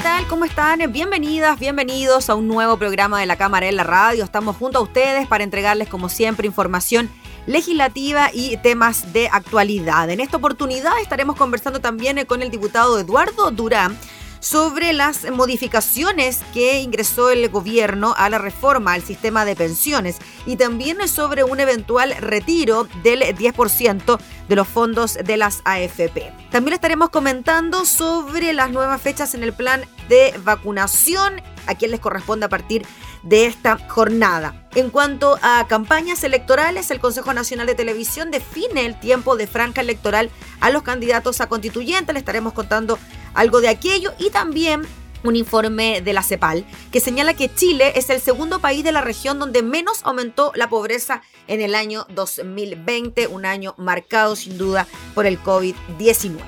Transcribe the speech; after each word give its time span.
¿Qué 0.00 0.04
tal? 0.04 0.26
¿Cómo 0.28 0.46
están? 0.46 0.80
Bienvenidas, 0.90 1.58
bienvenidos 1.58 2.30
a 2.30 2.34
un 2.34 2.48
nuevo 2.48 2.78
programa 2.78 3.20
de 3.20 3.26
la 3.26 3.36
Cámara 3.36 3.68
en 3.68 3.76
la 3.76 3.84
Radio. 3.84 4.24
Estamos 4.24 4.56
junto 4.56 4.78
a 4.78 4.80
ustedes 4.80 5.28
para 5.28 5.44
entregarles, 5.44 5.88
como 5.88 6.08
siempre, 6.08 6.46
información 6.46 7.10
legislativa 7.46 8.30
y 8.32 8.56
temas 8.56 9.12
de 9.12 9.28
actualidad. 9.30 10.08
En 10.08 10.20
esta 10.20 10.38
oportunidad 10.38 10.98
estaremos 11.02 11.36
conversando 11.36 11.80
también 11.80 12.24
con 12.24 12.40
el 12.40 12.50
diputado 12.50 12.98
Eduardo 12.98 13.50
Durán 13.50 13.98
sobre 14.40 14.92
las 14.92 15.30
modificaciones 15.30 16.40
que 16.52 16.80
ingresó 16.80 17.30
el 17.30 17.48
gobierno 17.48 18.14
a 18.16 18.28
la 18.28 18.38
reforma 18.38 18.94
al 18.94 19.02
sistema 19.02 19.44
de 19.44 19.54
pensiones 19.54 20.16
y 20.46 20.56
también 20.56 21.06
sobre 21.08 21.44
un 21.44 21.60
eventual 21.60 22.14
retiro 22.18 22.88
del 23.02 23.22
10% 23.22 24.18
de 24.48 24.56
los 24.56 24.66
fondos 24.66 25.14
de 25.14 25.36
las 25.36 25.60
AFP. 25.64 26.32
También 26.50 26.74
estaremos 26.74 27.10
comentando 27.10 27.84
sobre 27.84 28.52
las 28.52 28.70
nuevas 28.70 29.00
fechas 29.00 29.34
en 29.34 29.44
el 29.44 29.52
plan 29.52 29.84
de 30.08 30.34
vacunación, 30.42 31.40
a 31.66 31.74
quien 31.74 31.92
les 31.92 32.00
corresponde 32.00 32.46
a 32.46 32.48
partir 32.48 32.84
de 33.22 33.46
esta 33.46 33.78
jornada. 33.88 34.68
En 34.74 34.90
cuanto 34.90 35.38
a 35.42 35.66
campañas 35.68 36.24
electorales, 36.24 36.90
el 36.90 37.00
Consejo 37.00 37.34
Nacional 37.34 37.66
de 37.66 37.74
Televisión 37.74 38.30
define 38.30 38.86
el 38.86 38.98
tiempo 38.98 39.36
de 39.36 39.46
franja 39.46 39.80
electoral 39.80 40.30
a 40.60 40.70
los 40.70 40.82
candidatos 40.82 41.40
a 41.40 41.48
constituyentes. 41.48 42.12
Le 42.12 42.18
estaremos 42.18 42.52
contando 42.52 42.98
algo 43.34 43.60
de 43.60 43.68
aquello 43.68 44.12
y 44.18 44.30
también 44.30 44.82
un 45.22 45.36
informe 45.36 46.00
de 46.00 46.12
la 46.12 46.22
CEPAL 46.22 46.64
que 46.92 47.00
señala 47.00 47.34
que 47.34 47.54
Chile 47.54 47.92
es 47.96 48.10
el 48.10 48.20
segundo 48.20 48.60
país 48.60 48.84
de 48.84 48.92
la 48.92 49.00
región 49.00 49.38
donde 49.38 49.62
menos 49.62 50.00
aumentó 50.04 50.52
la 50.54 50.68
pobreza 50.68 51.22
en 51.46 51.60
el 51.60 51.74
año 51.74 52.06
2020, 52.10 53.26
un 53.26 53.44
año 53.44 53.74
marcado 53.76 54.36
sin 54.36 54.56
duda 54.56 54.86
por 55.14 55.26
el 55.26 55.42
COVID-19. 55.42 56.40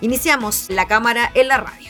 Iniciamos 0.00 0.66
la 0.68 0.86
cámara 0.86 1.30
en 1.34 1.48
la 1.48 1.58
radio. 1.58 1.83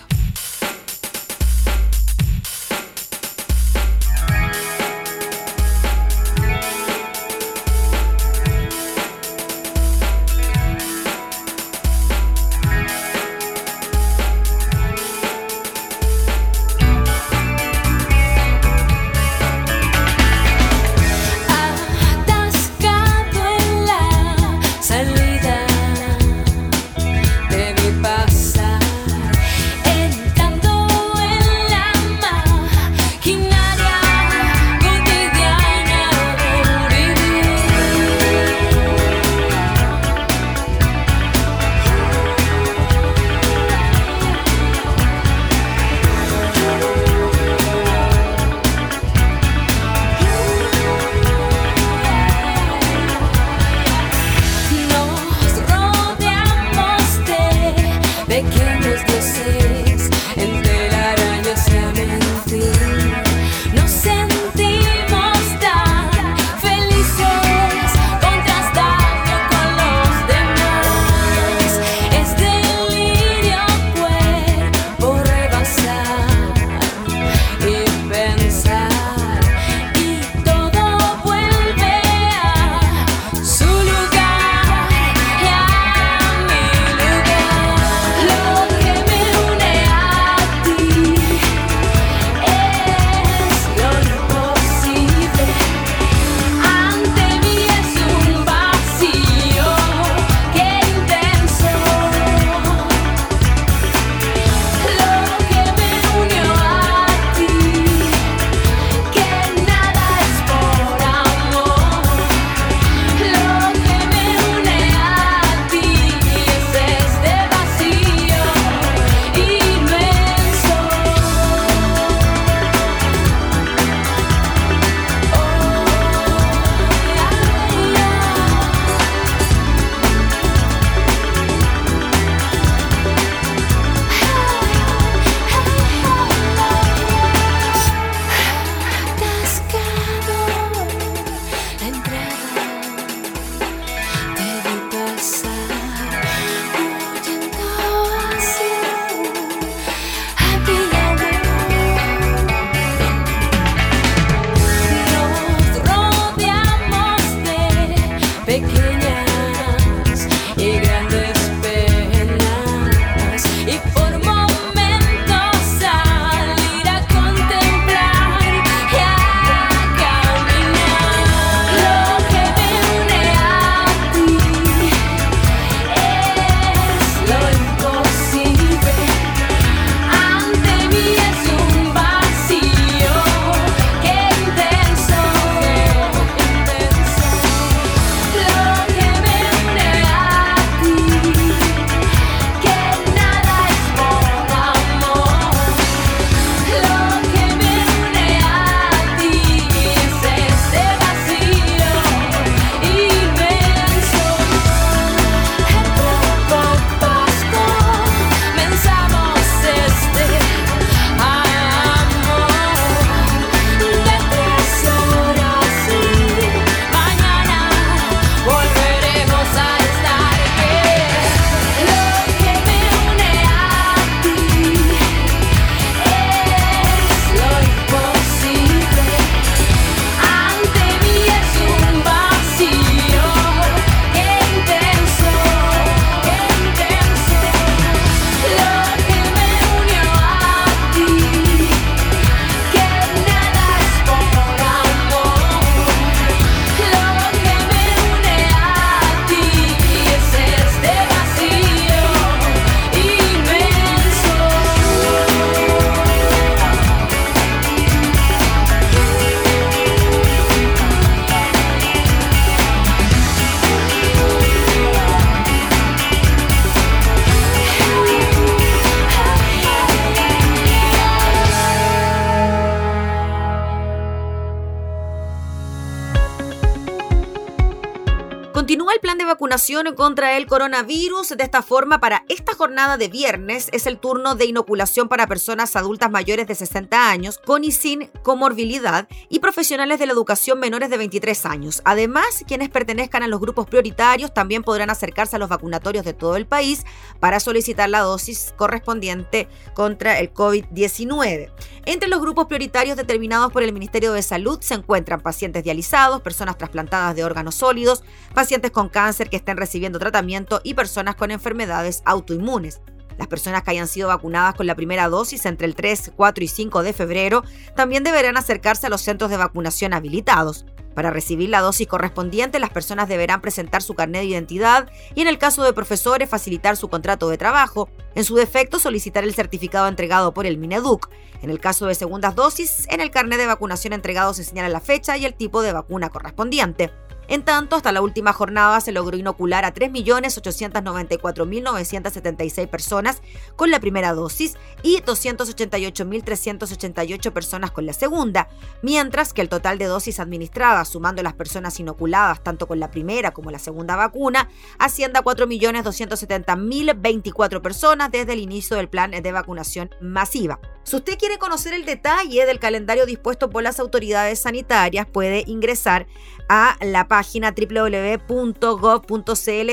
Vacunación 279.54 279.94
contra 279.94 280.36
el 280.36 280.46
coronavirus. 280.46 281.28
De 281.36 281.44
esta 281.44 281.62
forma, 281.62 282.00
para 282.00 282.24
esta 282.28 282.54
jornada 282.54 282.96
de 282.96 283.06
viernes 283.06 283.68
es 283.70 283.86
el 283.86 283.98
turno 283.98 284.34
de 284.34 284.46
inoculación 284.46 285.08
para 285.08 285.28
personas 285.28 285.76
adultas 285.76 286.10
mayores 286.10 286.48
de 286.48 286.56
60 286.56 287.08
años 287.08 287.38
con 287.38 287.62
y 287.62 287.70
sin 287.70 288.08
comorbilidad 288.24 289.06
y 289.28 289.38
profesionales 289.38 290.00
de 290.00 290.06
la 290.06 290.12
educación 290.12 290.58
menores 290.58 290.90
de 290.90 290.96
23 290.96 291.46
años. 291.46 291.82
Además, 291.84 292.42
quienes 292.48 292.68
pertenezcan 292.68 293.22
a 293.22 293.28
los 293.28 293.38
grupos 293.38 293.68
prioritarios 293.68 294.34
también 294.34 294.64
podrán 294.64 294.90
acercarse 294.90 295.36
a 295.36 295.38
los 295.38 295.48
vacunatorios 295.48 296.04
de 296.04 296.14
todo 296.14 296.34
el 296.34 296.46
país 296.46 296.84
para 297.20 297.38
solicitar 297.38 297.88
la 297.88 298.00
dosis 298.00 298.54
correspondiente 298.56 299.46
contra 299.72 300.18
el 300.18 300.34
COVID-19. 300.34 301.52
Entre 301.86 302.08
los 302.08 302.20
grupos 302.20 302.46
prioritarios 302.46 302.96
determinados 302.96 303.52
por 303.52 303.62
el 303.62 303.72
Ministerio 303.72 304.14
de 304.14 304.22
Salud 304.22 304.58
se 304.62 304.74
encuentran 304.74 305.20
pacientes 305.20 305.62
dializados, 305.62 306.22
personas 306.22 306.58
trasplantadas 306.58 307.14
de 307.14 307.24
órganos 307.24 307.54
sólidos, 307.54 308.02
pacientes 308.34 308.72
con 308.72 308.88
cáncer 308.88 309.30
que 309.30 309.44
estén 309.44 309.58
recibiendo 309.58 309.99
tratamiento 309.99 310.62
y 310.64 310.73
personas 310.73 311.17
con 311.17 311.31
enfermedades 311.31 312.02
autoinmunes. 312.06 312.81
Las 313.19 313.29
personas 313.29 313.62
que 313.62 313.73
hayan 313.73 313.87
sido 313.87 314.08
vacunadas 314.08 314.55
con 314.55 314.67
la 314.67 314.75
primera 314.75 315.08
dosis 315.08 315.44
entre 315.44 315.67
el 315.67 315.75
3, 315.76 316.12
4 316.17 316.44
y 316.44 316.49
5 316.49 316.82
de 316.82 316.93
febrero 316.94 317.44
también 317.76 318.02
deberán 318.02 318.38
acercarse 318.38 318.87
a 318.87 318.91
los 318.91 319.02
centros 319.02 319.31
de 319.31 319.37
vacunación 319.37 319.93
habilitados. 319.93 320.64
Para 320.94 321.11
recibir 321.11 321.50
la 321.50 321.61
dosis 321.61 321.88
correspondiente, 321.88 322.58
las 322.58 322.70
personas 322.70 323.08
deberán 323.08 323.41
presentar 323.41 323.82
su 323.82 323.94
carnet 323.94 324.23
de 324.23 324.29
identidad 324.29 324.88
y 325.14 325.20
en 325.20 325.29
el 325.29 325.38
caso 325.38 325.62
de 325.62 325.73
profesores 325.73 326.31
facilitar 326.31 326.76
su 326.76 326.88
contrato 326.88 327.29
de 327.29 327.37
trabajo. 327.37 327.88
En 328.14 328.25
su 328.25 328.37
defecto, 328.37 328.79
solicitar 328.79 329.25
el 329.25 329.35
certificado 329.35 329.88
entregado 329.88 330.32
por 330.32 330.46
el 330.46 330.56
Mineduc. 330.56 331.11
En 331.43 331.50
el 331.50 331.61
caso 331.61 331.87
de 331.87 331.94
segundas 331.94 332.35
dosis, 332.35 332.87
en 332.88 333.00
el 333.00 333.11
carnet 333.11 333.38
de 333.38 333.46
vacunación 333.46 333.93
entregado 333.93 334.32
se 334.35 334.44
señala 334.44 334.69
la 334.69 334.81
fecha 334.81 335.17
y 335.19 335.26
el 335.26 335.35
tipo 335.35 335.62
de 335.62 335.73
vacuna 335.73 336.11
correspondiente. 336.11 336.91
En 337.28 337.44
tanto, 337.44 337.76
hasta 337.76 337.92
la 337.92 338.02
última 338.02 338.32
jornada 338.32 338.80
se 338.80 338.90
logró 338.92 339.16
inocular 339.16 339.64
a 339.64 339.72
3.894.976 339.72 342.68
personas 342.68 343.22
con 343.56 343.70
la 343.70 343.80
primera 343.80 344.12
dosis 344.12 344.56
y 344.82 344.98
288.388 344.98 347.32
personas 347.32 347.70
con 347.70 347.86
la 347.86 347.94
segunda, 347.94 348.48
mientras 348.82 349.32
que 349.32 349.40
el 349.40 349.48
total 349.48 349.78
de 349.78 349.86
dosis 349.86 350.20
administradas, 350.20 350.88
sumando 350.88 351.22
las 351.22 351.32
personas 351.32 351.80
inoculadas 351.80 352.42
tanto 352.42 352.66
con 352.66 352.78
la 352.78 352.90
primera 352.90 353.30
como 353.32 353.50
la 353.50 353.58
segunda 353.58 353.96
vacuna, 353.96 354.50
asciende 354.78 355.18
a 355.18 355.22
4.270.024 355.22 357.62
personas 357.62 358.10
desde 358.10 358.34
el 358.34 358.40
inicio 358.40 358.76
del 358.76 358.88
plan 358.88 359.12
de 359.12 359.32
vacunación 359.32 359.88
masiva. 360.00 360.60
Si 360.82 360.96
usted 360.96 361.16
quiere 361.18 361.38
conocer 361.38 361.72
el 361.72 361.86
detalle 361.86 362.44
del 362.44 362.58
calendario 362.58 363.06
dispuesto 363.06 363.48
por 363.48 363.62
las 363.62 363.80
autoridades 363.80 364.40
sanitarias, 364.40 365.06
puede 365.06 365.44
ingresar 365.46 366.06
a 366.50 366.76
la 366.82 367.08
página 367.08 367.13
www.gov.cl 367.22 368.66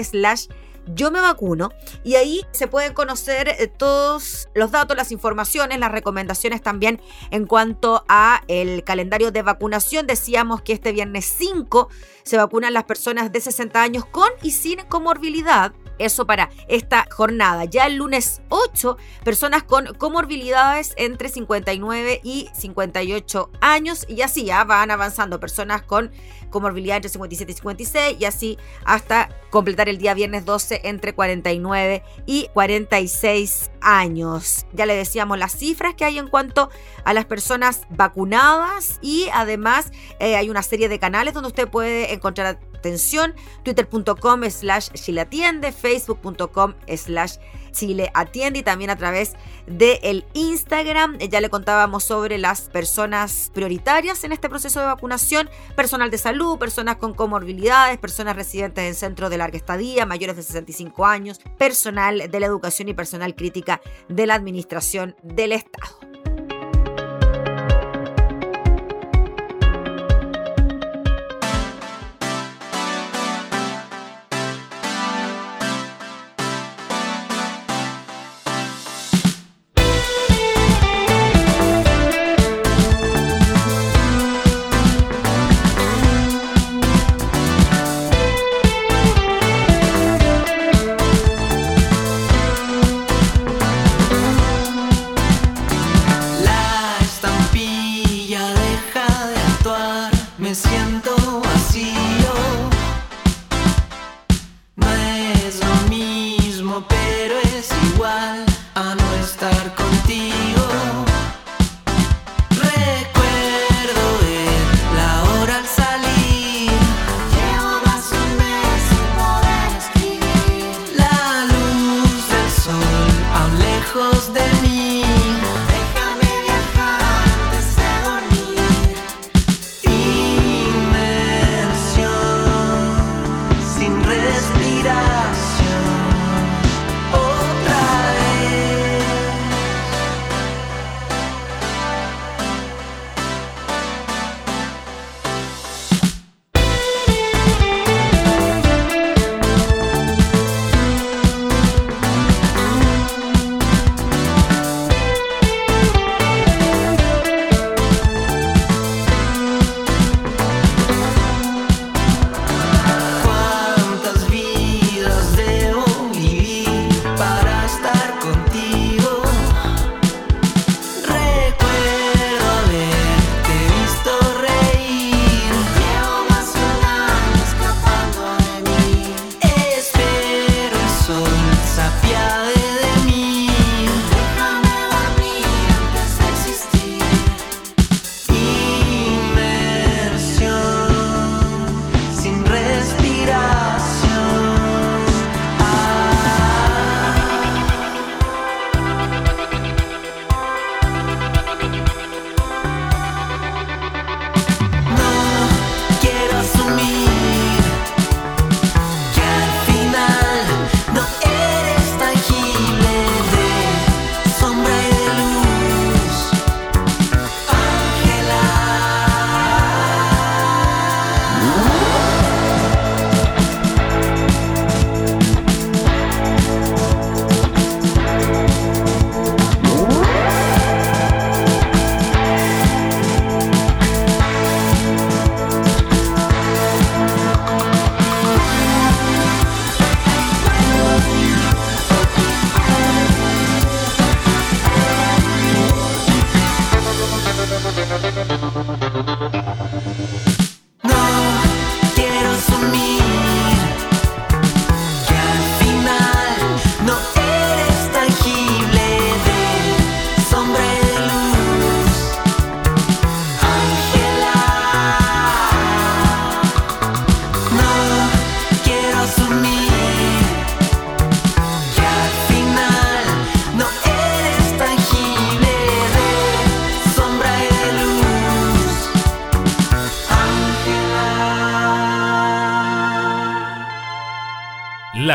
slash 0.04 0.48
yo 0.88 1.12
me 1.12 1.22
vacuno 1.22 1.72
y 2.04 2.16
ahí 2.16 2.42
se 2.52 2.68
pueden 2.68 2.94
conocer 2.94 3.50
eh, 3.50 3.68
todos 3.68 4.50
los 4.56 4.72
datos, 4.72 4.98
las 4.98 5.12
informaciones, 5.12 5.80
las 5.80 5.92
recomendaciones 5.92 6.62
también 6.62 7.02
en 7.30 7.46
cuanto 7.46 8.04
a 8.08 8.42
el 8.48 8.84
calendario 8.84 9.32
de 9.32 9.42
vacunación. 9.42 10.08
Decíamos 10.08 10.62
que 10.62 10.74
este 10.74 10.92
viernes 10.92 11.26
5 11.38 11.90
se 12.24 12.38
vacunan 12.38 12.74
las 12.74 12.86
personas 12.86 13.32
de 13.32 13.42
60 13.42 13.82
años 13.82 14.06
con 14.06 14.30
y 14.42 14.52
sin 14.52 14.80
comorbilidad 14.86 15.74
eso 16.06 16.26
para 16.26 16.50
esta 16.68 17.08
jornada. 17.12 17.66
Ya 17.66 17.86
el 17.88 17.96
lunes 17.96 18.42
8, 18.50 18.98
personas 19.24 19.64
con 19.64 19.94
comorbilidades 19.96 20.94
entre 20.98 21.30
59 21.30 22.22
y 22.24 22.50
58 22.54 23.50
años 23.62 24.06
y 24.08 24.22
así 24.22 24.46
ya 24.46 24.64
van 24.64 24.92
avanzando 24.92 25.40
personas 25.40 25.82
con 25.82 26.12
comorbilidad 26.50 26.98
entre 26.98 27.10
57 27.10 27.52
y 27.52 27.56
56 27.56 28.18
y 28.20 28.26
así 28.26 28.58
hasta 28.86 29.30
completar 29.50 29.90
el 29.90 29.98
día 29.98 30.14
viernes 30.14 30.46
12 30.46 30.82
entre 30.84 31.14
49 31.14 32.04
y 32.26 32.50
46 32.54 33.72
años. 33.82 34.66
Ya 34.74 34.86
le 34.86 34.96
decíamos 34.96 35.40
las 35.40 35.54
cifras 35.54 35.96
que 35.96 36.06
hay 36.06 36.20
en 36.20 36.28
cuanto 36.28 36.70
a 37.04 37.14
las 37.14 37.26
personas 37.26 37.88
vacunadas 37.90 39.00
y 39.02 39.28
además 39.34 39.92
eh, 40.20 40.36
hay 40.36 40.50
una 40.50 40.62
serie 40.62 40.90
de 40.90 41.00
canales 41.00 41.34
donde 41.34 41.48
usted 41.48 41.68
puede 41.68 42.14
encontrar 42.14 42.60
atención, 42.82 43.36
twitter.com 43.64 44.44
slash 44.50 44.90
chileatiende, 44.94 45.72
facebook.com 45.72 46.74
slash 46.98 47.38
Chile 47.72 48.12
Atiende 48.14 48.60
y 48.60 48.64
también 48.64 48.90
a 48.90 48.96
través 48.96 49.34
del 49.66 50.00
el 50.04 50.26
Instagram. 50.34 51.18
Ya 51.20 51.42
le 51.42 51.50
contábamos 51.50 52.04
sobre 52.04 52.38
las 52.38 52.70
personas 52.70 53.50
prioritarias 53.54 54.24
en 54.24 54.32
este 54.32 54.50
proceso 54.50 54.80
de 54.80 54.88
vacunación, 54.88 55.50
personal 55.76 56.12
de 56.12 56.18
salud, 56.18 56.58
personas 56.58 56.98
con 56.98 57.14
comorbilidades, 57.14 57.98
personas 57.98 58.36
residentes 58.36 58.84
en 58.84 58.96
centro 58.96 59.30
de 59.30 59.38
larga 59.38 59.58
estadía, 59.58 60.06
mayores 60.06 60.36
de 60.36 60.44
65 60.44 61.06
años, 61.06 61.40
personal 61.58 62.30
de 62.30 62.40
la 62.40 62.46
educación 62.46 62.90
y 62.90 62.94
personal 62.94 63.36
crítica 63.36 63.82
de 64.10 64.28
la 64.28 64.36
administración 64.36 65.16
del 65.24 65.54
Estado. 65.54 66.11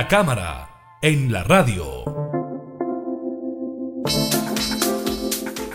Cámara 0.09 0.99
en 1.03 1.33
la 1.33 1.43
radio. 1.43 2.05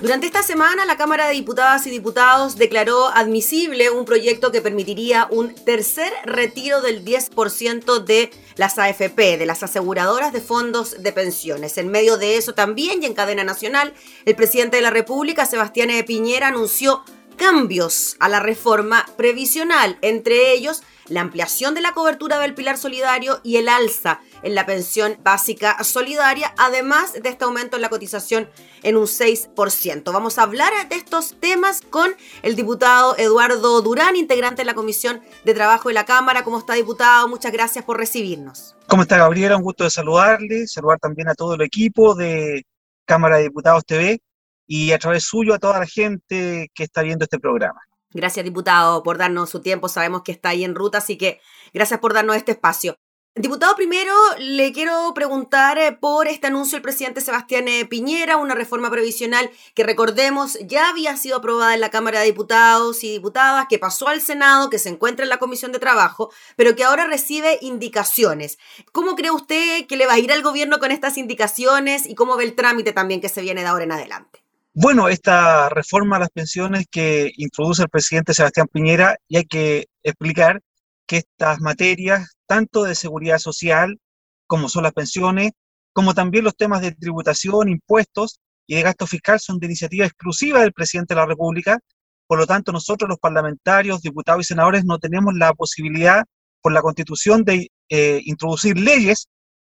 Durante 0.02 0.26
esta 0.26 0.42
semana, 0.42 0.86
la 0.86 0.96
Cámara 0.96 1.28
de 1.28 1.34
Diputadas 1.34 1.86
y 1.86 1.90
Diputados 1.90 2.56
declaró 2.56 3.10
admisible 3.10 3.90
un 3.90 4.06
proyecto 4.06 4.54
que 4.54 4.62
permitiría 4.62 5.28
un 5.32 5.54
tercer 5.54 6.14
retiro 6.24 6.82
del 6.82 7.04
10% 7.04 8.00
de 8.06 8.32
las 8.56 8.80
AFP, 8.80 9.38
de 9.38 9.46
las 9.46 9.64
aseguradoras 9.64 10.32
de 10.32 10.40
fondos 10.40 11.04
de 11.04 11.12
pensiones. 11.12 11.78
En 11.78 11.90
medio 11.90 12.18
de 12.18 12.38
eso 12.38 12.54
también 12.54 13.04
y 13.04 13.08
en 13.08 13.14
cadena 13.14 13.44
nacional, 13.44 13.94
el 14.24 14.36
presidente 14.36 14.78
de 14.78 14.84
la 14.84 14.92
República, 14.92 15.46
Sebastián 15.46 15.90
Piñera, 16.08 16.48
anunció 16.48 17.04
cambios 17.36 18.16
a 18.20 18.30
la 18.30 18.40
reforma 18.40 19.06
previsional, 19.18 19.98
entre 20.02 20.54
ellos 20.54 20.84
la 21.12 21.22
ampliación 21.22 21.75
de 21.75 21.82
la 21.82 21.94
cobertura 21.94 22.39
del 22.39 22.56
pilar 22.56 22.77
solidario 22.77 23.41
y 23.44 23.58
el 23.58 23.68
alza 23.68 24.22
en 24.44 24.56
la 24.56 24.65
pensión 24.65 25.18
básica 25.24 25.84
solidaria, 25.84 26.53
además 26.58 27.13
de 27.13 27.30
este 27.30 27.44
aumento 27.44 27.75
en 27.75 27.82
la 27.82 27.89
cotización 27.89 28.50
en 28.82 28.96
un 28.96 29.06
6%. 29.06 30.12
Vamos 30.12 30.38
a 30.38 30.44
hablar 30.44 30.72
de 30.89 30.96
estos 30.96 31.36
temas 31.39 31.82
con 31.82 32.12
el 32.44 32.56
diputado 32.56 33.18
Eduardo 33.18 33.82
Durán, 33.82 34.15
integrante 34.15 34.62
de 34.62 34.65
la 34.65 34.74
Comisión 34.74 35.22
de 35.44 35.53
Trabajo 35.53 35.89
de 35.89 35.96
la 35.96 36.06
Cámara. 36.06 36.44
¿Cómo 36.44 36.60
está, 36.60 36.74
diputado? 36.74 37.27
Muchas 37.27 37.51
gracias 37.51 37.84
por 37.84 37.98
recibirnos. 37.98 38.75
¿Cómo 38.88 39.03
está, 39.03 39.18
Gabriela? 39.18 39.58
Un 39.58 39.63
gusto 39.63 39.84
de 39.84 39.89
saludarle, 39.89 40.65
saludar 40.68 41.00
también 41.00 41.27
a 41.27 41.36
todo 41.36 41.56
el 41.56 41.62
equipo 41.62 42.15
de 42.15 42.65
Cámara 43.06 43.38
de 43.38 43.44
Diputados 43.44 43.86
TV 43.86 44.22
y 44.65 44.94
a 44.94 44.98
través 44.98 45.25
suyo 45.25 45.53
a 45.53 45.60
toda 45.60 45.80
la 45.80 45.86
gente 45.86 46.72
que 46.74 46.84
está 46.84 47.01
viendo 47.01 47.25
este 47.25 47.39
programa. 47.39 47.82
Gracias, 48.13 48.44
diputado, 48.44 49.03
por 49.03 49.18
darnos 49.18 49.50
su 49.50 49.62
tiempo. 49.62 49.88
Sabemos 49.88 50.24
que 50.24 50.32
está 50.32 50.50
ahí 50.50 50.63
en 50.63 50.75
ruta, 50.75 50.98
así 50.98 51.18
que 51.18 51.39
gracias 51.74 52.00
por 52.00 52.13
darnos 52.13 52.36
este 52.36 52.51
espacio. 52.51 52.98
Diputado, 53.34 53.77
primero 53.77 54.13
le 54.39 54.74
quiero 54.74 55.13
preguntar 55.15 55.77
eh, 55.77 55.94
por 55.94 56.27
este 56.27 56.48
anuncio 56.48 56.75
del 56.75 56.82
presidente 56.82 57.22
Sebastián 57.22 57.65
eh, 57.70 57.86
Piñera, 57.86 58.36
una 58.36 58.56
reforma 58.56 58.91
previsional 58.91 59.50
que 59.74 59.86
recordemos 59.86 60.58
ya 60.65 60.89
había 60.89 61.15
sido 61.15 61.38
aprobada 61.38 61.74
en 61.74 61.80
la 61.80 61.89
Cámara 61.89 62.20
de 62.20 62.25
Diputados 62.25 63.06
y 63.06 63.12
Diputadas, 63.13 63.68
que 63.70 63.80
pasó 63.80 64.10
al 64.10 64.20
Senado, 64.20 64.70
que 64.70 64.80
se 64.80 64.89
encuentra 64.89 65.24
en 65.24 65.30
la 65.30 65.38
Comisión 65.38 65.72
de 65.72 65.80
Trabajo, 65.80 66.30
pero 66.58 66.75
que 66.75 66.84
ahora 66.84 67.08
recibe 67.08 67.58
indicaciones. 67.62 68.60
¿Cómo 68.91 69.15
cree 69.15 69.32
usted 69.32 69.88
que 69.88 69.96
le 69.96 70.08
va 70.08 70.13
a 70.13 70.20
ir 70.20 70.34
al 70.34 70.44
gobierno 70.44 70.80
con 70.80 70.91
estas 70.91 71.18
indicaciones 71.18 72.06
y 72.08 72.15
cómo 72.15 72.36
ve 72.36 72.44
el 72.44 72.53
trámite 72.53 72.91
también 72.91 73.22
que 73.22 73.30
se 73.30 73.41
viene 73.41 73.62
de 73.62 73.68
ahora 73.68 73.86
en 73.86 73.94
adelante? 73.94 74.44
Bueno, 74.74 75.10
esta 75.10 75.68
reforma 75.70 76.16
a 76.16 76.20
las 76.20 76.30
pensiones 76.30 76.86
que 76.90 77.32
introduce 77.36 77.84
el 77.84 77.90
presidente 77.90 78.34
Sebastián 78.34 78.68
Piñera, 78.72 79.18
y 79.28 79.36
hay 79.38 79.44
que 79.46 79.88
explicar 80.01 80.62
que 81.06 81.18
estas 81.18 81.60
materias, 81.60 82.38
tanto 82.48 82.84
de 82.84 82.96
seguridad 82.96 83.38
social, 83.40 84.00
como 84.48 84.70
son 84.70 84.84
las 84.84 84.94
pensiones, 84.94 85.51
como 85.94 86.13
también 86.13 86.46
los 86.46 86.56
temas 86.56 86.82
de 86.82 86.94
tributación, 86.94 87.68
impuestos 87.68 88.40
y 88.66 88.75
de 88.75 88.84
gasto 88.84 89.08
fiscal, 89.08 89.42
son 89.42 89.60
de 89.60 89.66
iniciativa 89.68 90.06
exclusiva 90.06 90.62
del 90.62 90.72
presidente 90.72 91.16
de 91.16 91.20
la 91.20 91.25
República. 91.25 91.78
Por 92.25 92.40
lo 92.40 92.48
tanto, 92.48 92.72
nosotros 92.72 93.10
los 93.10 93.20
parlamentarios, 93.20 94.01
diputados 94.01 94.46
y 94.46 94.48
senadores 94.48 94.86
no 94.86 95.00
tenemos 95.00 95.34
la 95.36 95.54
posibilidad, 95.54 96.24
por 96.62 96.72
la 96.72 96.82
Constitución, 96.82 97.44
de 97.44 97.70
eh, 97.90 98.22
introducir 98.24 98.80
leyes 98.80 99.28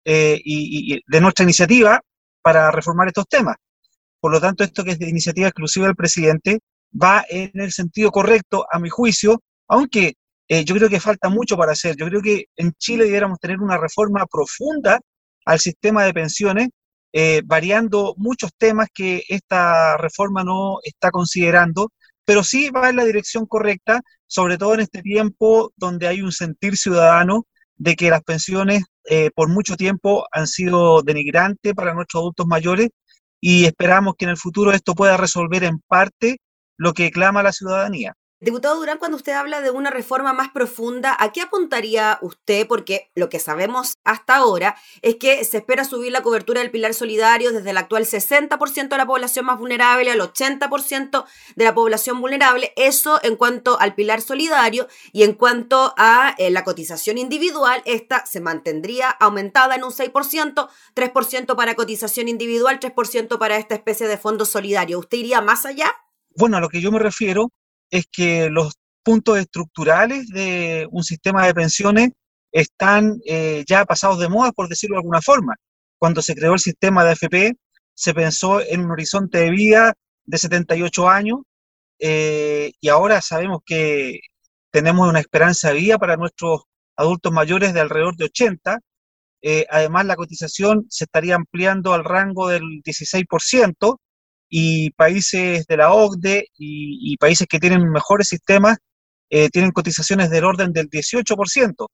eh, 0.07 0.41
y 0.43 1.03
de 1.07 1.21
nuestra 1.21 1.43
iniciativa 1.45 2.01
para 2.43 2.71
reformar 2.71 3.09
estos 3.09 3.27
temas. 3.29 3.57
Por 4.27 4.33
lo 4.33 4.41
tanto, 4.41 4.65
esto 4.65 4.83
que 4.83 4.91
es 4.91 4.99
de 4.99 5.09
iniciativa 5.09 5.47
exclusiva 5.47 5.87
del 5.87 5.95
presidente 5.95 6.59
va 7.01 7.25
en 7.29 7.53
el 7.61 7.71
sentido 7.71 8.11
correcto, 8.11 8.67
a 8.73 8.81
mi 8.81 8.89
juicio, 8.89 9.41
aunque 9.69 10.15
eh, 10.49 10.65
yo 10.65 10.75
creo 10.75 10.89
que 10.89 10.99
falta 10.99 11.29
mucho 11.29 11.57
para 11.57 11.71
hacer. 11.71 11.95
Yo 11.97 12.09
creo 12.09 12.21
que 12.21 12.47
en 12.57 12.73
Chile 12.73 13.05
debiéramos 13.05 13.39
tener 13.39 13.61
una 13.61 13.79
reforma 13.79 14.27
profunda 14.27 14.99
al 15.45 15.61
sistema 15.61 16.03
de 16.03 16.13
pensiones, 16.13 16.71
eh, 17.13 17.43
variando 17.45 18.15
muchos 18.17 18.51
temas 18.59 18.89
que 18.93 19.23
esta 19.29 19.97
reforma 19.97 20.43
no 20.43 20.79
está 20.83 21.13
considerando, 21.13 21.93
pero 22.25 22.43
sí 22.43 22.71
va 22.71 22.91
en 22.91 22.97
la 22.97 23.05
dirección 23.05 23.47
correcta, 23.47 24.01
sobre 24.27 24.59
todo 24.59 24.75
en 24.75 24.81
este 24.81 25.03
tiempo 25.03 25.73
donde 25.77 26.09
hay 26.09 26.21
un 26.21 26.33
sentir 26.33 26.77
ciudadano 26.77 27.47
de 27.77 27.95
que 27.95 28.11
las 28.11 28.25
pensiones 28.25 28.83
eh, 29.09 29.31
por 29.37 29.49
mucho 29.49 29.77
tiempo 29.77 30.27
han 30.33 30.49
sido 30.49 31.03
denigrantes 31.03 31.75
para 31.75 31.95
nuestros 31.95 32.23
adultos 32.23 32.49
mayores 32.49 32.89
y 33.49 33.65
esperamos 33.65 34.17
que 34.19 34.25
en 34.25 34.33
el 34.33 34.37
futuro 34.37 34.73
esto 34.73 34.97
pueda 34.97 35.17
resolver 35.17 35.63
en 35.63 35.79
parte 35.79 36.39
lo 36.77 36.95
que 36.95 37.13
clama 37.13 37.45
la 37.45 37.53
ciudadanía. 37.53 38.15
Diputado 38.39 38.77
Durán, 38.77 38.99
cuando 38.99 39.17
usted 39.17 39.33
habla 39.33 39.63
de 39.63 39.71
una 39.71 39.89
reforma 39.89 40.35
más 40.35 40.51
profunda, 40.51 41.17
¿a 41.19 41.33
qué 41.33 41.41
apuntaría 41.41 42.19
usted? 42.21 42.67
Porque 42.67 43.11
lo 43.15 43.31
que 43.31 43.39
sabemos 43.39 43.95
hasta 44.05 44.37
ahora 44.37 44.77
es 45.01 45.17
que 45.17 45.43
se 45.43 45.57
espera 45.57 45.87
subir 45.87 46.13
la 46.13 46.23
cobertura 46.23 46.61
del 46.61 46.71
pilar 46.71 46.93
solidario 46.93 47.51
desde 47.51 47.71
el 47.71 47.79
actual 47.79 48.05
60% 48.05 48.89
de 48.89 48.97
la 48.99 49.07
población 49.07 49.47
más 49.47 49.59
vulnerable 49.59 50.11
al 50.11 50.21
80% 50.21 51.25
de 51.55 51.65
la 51.65 51.75
población 51.75 52.21
vulnerable. 52.21 52.75
Eso 52.77 53.19
en 53.23 53.37
cuanto 53.37 53.81
al 53.81 53.95
pilar 53.95 54.21
solidario 54.21 54.87
y 55.13 55.23
en 55.23 55.33
cuanto 55.33 55.95
a 55.97 56.35
eh, 56.37 56.51
la 56.51 56.63
cotización 56.63 57.17
individual, 57.17 57.81
esta 57.87 58.27
se 58.27 58.43
mantendría 58.43 59.09
aumentada 59.09 59.77
en 59.77 59.85
un 59.85 59.93
6%, 59.93 60.69
3% 60.95 61.57
para 61.57 61.75
cotización 61.75 62.29
individual, 62.29 62.81
3% 62.81 63.39
para 63.39 63.57
esta 63.57 63.75
especie 63.75 64.07
de 64.09 64.19
fondo 64.19 64.45
solidario. 64.45 64.99
¿Usted 64.99 65.17
iría 65.17 65.41
más 65.41 65.65
allá? 65.65 65.91
Bueno, 66.37 66.59
a 66.59 66.61
lo 66.61 66.69
que 66.69 66.83
yo 66.83 66.93
me 66.93 66.99
refiero 66.99 67.51
es 67.91 68.07
que 68.11 68.49
los 68.51 68.75
puntos 69.03 69.39
estructurales 69.39 70.29
de 70.29 70.89
un 70.91 71.05
sistema 71.05 71.47
de 71.47 71.55
pensiones 71.55 72.11
están 72.53 73.21
eh, 73.27 73.65
ya 73.67 73.85
pasados 73.85 74.19
de 74.19 74.29
moda, 74.29 74.53
por 74.53 74.69
decirlo 74.69 74.95
de 74.97 75.01
alguna 75.01 75.23
forma. 75.23 75.55
Cuando 75.99 76.23
se 76.23 76.35
creó 76.35 76.55
el 76.55 76.61
sistema 76.61 77.05
de 77.05 77.11
AFP, 77.11 77.53
se 77.95 78.15
pensó 78.15 78.61
en 78.61 78.81
un 78.81 78.91
horizonte 78.91 79.39
de 79.39 79.51
vida 79.51 79.95
de 80.25 80.39
78 80.39 81.09
años 81.09 81.41
eh, 81.99 82.73
y 82.81 82.89
ahora 82.89 83.21
sabemos 83.21 83.61
que 83.65 84.21
tenemos 84.71 85.09
una 85.09 85.21
esperanza 85.21 85.69
de 85.69 85.77
vida 85.77 85.99
para 85.99 86.17
nuestros 86.17 86.65
adultos 86.97 87.33
mayores 87.33 87.73
de 87.73 87.81
alrededor 87.81 88.17
de 88.17 88.25
80. 88.27 88.81
Eh, 89.43 89.67
además, 89.71 90.07
la 90.07 90.17
cotización 90.17 90.87
se 90.91 91.05
estaría 91.05 91.35
ampliando 91.35 91.95
al 91.95 92.05
rango 92.05 92.49
del 92.49 92.63
16%, 92.83 93.99
y 94.49 94.91
países 94.91 95.67
de 95.67 95.77
la 95.77 95.93
OCDE 95.93 96.49
y, 96.57 97.17
países 97.19 97.47
que 97.49 97.59
tienen 97.59 97.91
mejores 97.91 98.29
sistemas 98.29 98.79
eh, 99.31 99.49
tienen 99.51 99.73
cotizaciones 99.73 100.31
del 100.31 100.45
orden 100.45 100.73
del 100.73 100.89
18%. 100.89 101.89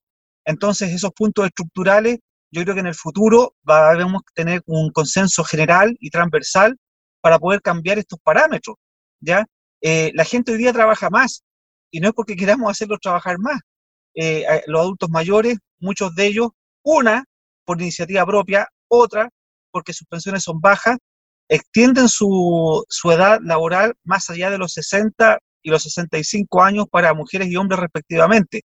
Entonces, 0.44 0.92
esos 0.92 1.12
puntos 1.12 1.46
estructurales, 1.46 2.18
yo 2.50 2.62
creo 2.62 2.74
que 2.74 2.80
en 2.80 2.88
el 2.88 2.94
futuro 2.94 3.54
debemos 3.64 4.22
tener 4.34 4.62
un 4.66 4.90
consenso 4.90 5.44
general 5.44 5.96
y 6.00 6.10
transversal 6.10 6.76
para 7.20 7.38
poder 7.38 7.62
cambiar 7.62 7.98
estos 7.98 8.18
parámetros. 8.22 8.76
¿ya? 9.20 9.46
Eh, 9.80 10.10
la 10.14 10.24
gente 10.24 10.52
hoy 10.52 10.58
día 10.58 10.72
trabaja 10.72 11.08
más 11.08 11.44
y 11.90 12.00
no 12.00 12.08
es 12.08 12.14
porque 12.14 12.36
queramos 12.36 12.70
hacerlos 12.70 12.98
trabajar 13.00 13.38
más. 13.38 13.60
Eh, 14.14 14.44
los 14.66 14.80
adultos 14.82 15.08
mayores, 15.08 15.56
muchos 15.80 16.14
de 16.14 16.26
ellos, 16.26 16.50
una 16.82 17.24
por 17.64 17.80
iniciativa 17.80 18.26
propia, 18.26 18.68
otra 18.88 19.30
porque 19.70 19.94
sus 19.94 20.06
pensiones 20.06 20.42
son 20.42 20.60
bajas 20.60 20.98
extienden 21.52 22.08
su, 22.08 22.82
edad 23.12 23.38
laboral 23.42 23.94
más 24.04 24.30
allá 24.30 24.48
de 24.48 24.56
los 24.56 24.72
60 24.72 25.38
y 25.62 25.70
los 25.70 25.82
65 25.82 26.62
años 26.62 26.86
para 26.90 27.12
mujeres 27.12 27.48
y 27.48 27.56
hombres 27.56 27.78
respectivamente. 27.78 28.62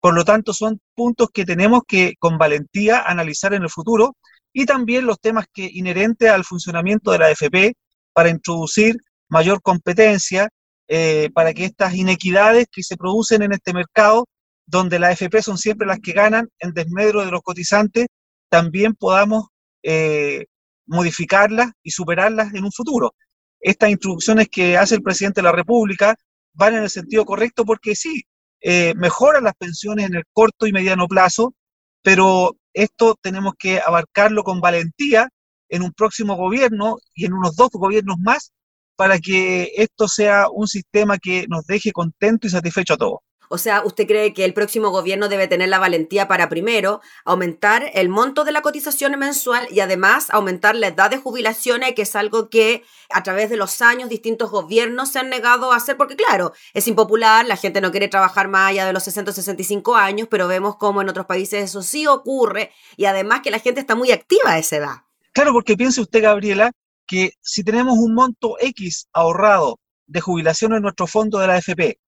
Por 0.00 0.14
lo 0.14 0.22
tanto, 0.22 0.52
son 0.52 0.78
puntos 0.94 1.30
que 1.32 1.46
tenemos 1.46 1.80
que 1.88 2.14
con 2.18 2.36
valentía 2.36 3.00
analizar 3.00 3.54
en 3.54 3.62
el 3.62 3.70
futuro 3.70 4.16
y 4.52 4.66
también 4.66 5.06
los 5.06 5.18
temas 5.18 5.46
que 5.50 5.70
inherentes 5.72 6.30
al 6.30 6.44
funcionamiento 6.44 7.10
de 7.10 7.18
la 7.20 7.26
AFP 7.28 7.72
para 8.12 8.28
introducir 8.28 8.98
mayor 9.30 9.62
competencia, 9.62 10.50
eh, 10.88 11.30
para 11.34 11.54
que 11.54 11.64
estas 11.64 11.94
inequidades 11.94 12.66
que 12.70 12.82
se 12.82 12.98
producen 12.98 13.42
en 13.42 13.52
este 13.52 13.72
mercado, 13.72 14.26
donde 14.66 14.98
las 14.98 15.12
AFP 15.12 15.40
son 15.40 15.56
siempre 15.56 15.86
las 15.86 16.00
que 16.00 16.12
ganan 16.12 16.50
en 16.58 16.74
desmedro 16.74 17.24
de 17.24 17.30
los 17.30 17.40
cotizantes, 17.40 18.08
también 18.50 18.94
podamos 18.94 19.46
eh, 19.82 20.44
modificarlas 20.86 21.72
y 21.82 21.90
superarlas 21.90 22.54
en 22.54 22.64
un 22.64 22.72
futuro. 22.72 23.14
Estas 23.60 23.90
instrucciones 23.90 24.48
que 24.48 24.76
hace 24.76 24.94
el 24.94 25.02
presidente 25.02 25.40
de 25.40 25.44
la 25.44 25.52
República 25.52 26.16
van 26.52 26.74
en 26.74 26.82
el 26.84 26.90
sentido 26.90 27.24
correcto 27.24 27.64
porque 27.64 27.94
sí, 27.94 28.22
eh, 28.60 28.94
mejoran 28.96 29.44
las 29.44 29.54
pensiones 29.54 30.06
en 30.06 30.14
el 30.14 30.24
corto 30.32 30.66
y 30.66 30.72
mediano 30.72 31.06
plazo, 31.06 31.54
pero 32.02 32.56
esto 32.72 33.16
tenemos 33.20 33.54
que 33.58 33.80
abarcarlo 33.80 34.42
con 34.44 34.60
valentía 34.60 35.28
en 35.68 35.82
un 35.82 35.92
próximo 35.92 36.36
gobierno 36.36 36.98
y 37.14 37.26
en 37.26 37.32
unos 37.32 37.56
dos 37.56 37.70
gobiernos 37.72 38.16
más 38.18 38.52
para 38.96 39.18
que 39.18 39.72
esto 39.76 40.08
sea 40.08 40.46
un 40.50 40.66
sistema 40.68 41.18
que 41.18 41.46
nos 41.48 41.66
deje 41.66 41.92
contento 41.92 42.46
y 42.46 42.50
satisfecho 42.50 42.94
a 42.94 42.96
todos. 42.96 43.18
O 43.48 43.58
sea, 43.58 43.82
¿usted 43.84 44.06
cree 44.06 44.32
que 44.32 44.44
el 44.44 44.54
próximo 44.54 44.90
gobierno 44.90 45.28
debe 45.28 45.48
tener 45.48 45.68
la 45.68 45.78
valentía 45.78 46.28
para 46.28 46.48
primero 46.48 47.00
aumentar 47.24 47.90
el 47.94 48.08
monto 48.08 48.44
de 48.44 48.52
la 48.52 48.62
cotización 48.62 49.18
mensual 49.18 49.68
y 49.70 49.80
además 49.80 50.28
aumentar 50.30 50.74
la 50.74 50.88
edad 50.88 51.10
de 51.10 51.18
jubilaciones, 51.18 51.94
que 51.94 52.02
es 52.02 52.16
algo 52.16 52.48
que 52.48 52.84
a 53.10 53.22
través 53.22 53.50
de 53.50 53.56
los 53.56 53.82
años 53.82 54.08
distintos 54.08 54.50
gobiernos 54.50 55.10
se 55.10 55.18
han 55.18 55.28
negado 55.28 55.72
a 55.72 55.76
hacer? 55.76 55.96
Porque 55.96 56.16
claro, 56.16 56.52
es 56.74 56.88
impopular, 56.88 57.46
la 57.46 57.56
gente 57.56 57.80
no 57.80 57.90
quiere 57.90 58.08
trabajar 58.08 58.48
más 58.48 58.70
allá 58.70 58.86
de 58.86 58.92
los 58.92 59.04
60 59.04 59.32
65 59.32 59.96
años, 59.96 60.28
pero 60.30 60.48
vemos 60.48 60.76
cómo 60.76 61.02
en 61.02 61.08
otros 61.08 61.26
países 61.26 61.64
eso 61.64 61.82
sí 61.82 62.06
ocurre 62.06 62.72
y 62.96 63.04
además 63.06 63.40
que 63.42 63.50
la 63.50 63.58
gente 63.58 63.80
está 63.80 63.94
muy 63.94 64.10
activa 64.10 64.52
a 64.52 64.58
esa 64.58 64.76
edad. 64.76 64.96
Claro, 65.32 65.52
porque 65.52 65.76
piense 65.76 66.00
usted, 66.00 66.22
Gabriela, 66.22 66.72
que 67.06 67.32
si 67.40 67.62
tenemos 67.62 67.98
un 67.98 68.14
monto 68.14 68.56
X 68.60 69.08
ahorrado 69.12 69.78
de 70.06 70.20
jubilación 70.20 70.74
en 70.74 70.82
nuestro 70.82 71.06
fondo 71.06 71.38
de 71.38 71.46
la 71.46 71.54
AFP 71.54 71.98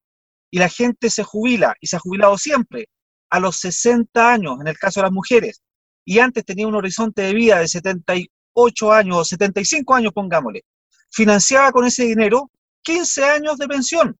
y 0.50 0.58
la 0.58 0.68
gente 0.68 1.10
se 1.10 1.22
jubila 1.22 1.74
y 1.80 1.86
se 1.86 1.96
ha 1.96 2.00
jubilado 2.00 2.38
siempre 2.38 2.88
a 3.30 3.40
los 3.40 3.56
60 3.60 4.32
años, 4.32 4.58
en 4.60 4.68
el 4.68 4.78
caso 4.78 5.00
de 5.00 5.04
las 5.04 5.12
mujeres, 5.12 5.62
y 6.04 6.18
antes 6.20 6.44
tenía 6.44 6.66
un 6.66 6.74
horizonte 6.74 7.22
de 7.22 7.34
vida 7.34 7.58
de 7.58 7.68
78 7.68 8.92
años 8.92 9.16
o 9.18 9.24
75 9.24 9.94
años, 9.94 10.12
pongámosle, 10.14 10.64
financiaba 11.10 11.70
con 11.72 11.84
ese 11.84 12.04
dinero 12.04 12.50
15 12.82 13.24
años 13.24 13.58
de 13.58 13.68
pensión. 13.68 14.18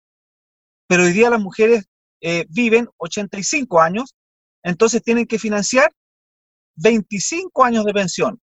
Pero 0.87 1.05
hoy 1.05 1.13
día 1.13 1.31
las 1.31 1.41
mujeres 1.41 1.87
eh, 2.21 2.45
viven 2.51 2.89
85 2.99 3.81
años, 3.81 4.15
entonces 4.63 5.03
tienen 5.03 5.27
que 5.27 5.39
financiar 5.39 5.91
25 6.77 7.65
años 7.65 7.85
de 7.85 7.93
pensión. 7.93 8.41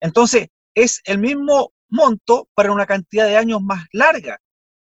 Entonces, 0.00 0.48
es 0.74 1.00
el 1.04 1.18
mismo 1.18 1.72
monto 1.88 2.48
para 2.54 2.72
una 2.72 2.86
cantidad 2.86 3.26
de 3.26 3.36
años 3.36 3.60
más 3.62 3.86
larga. 3.92 4.38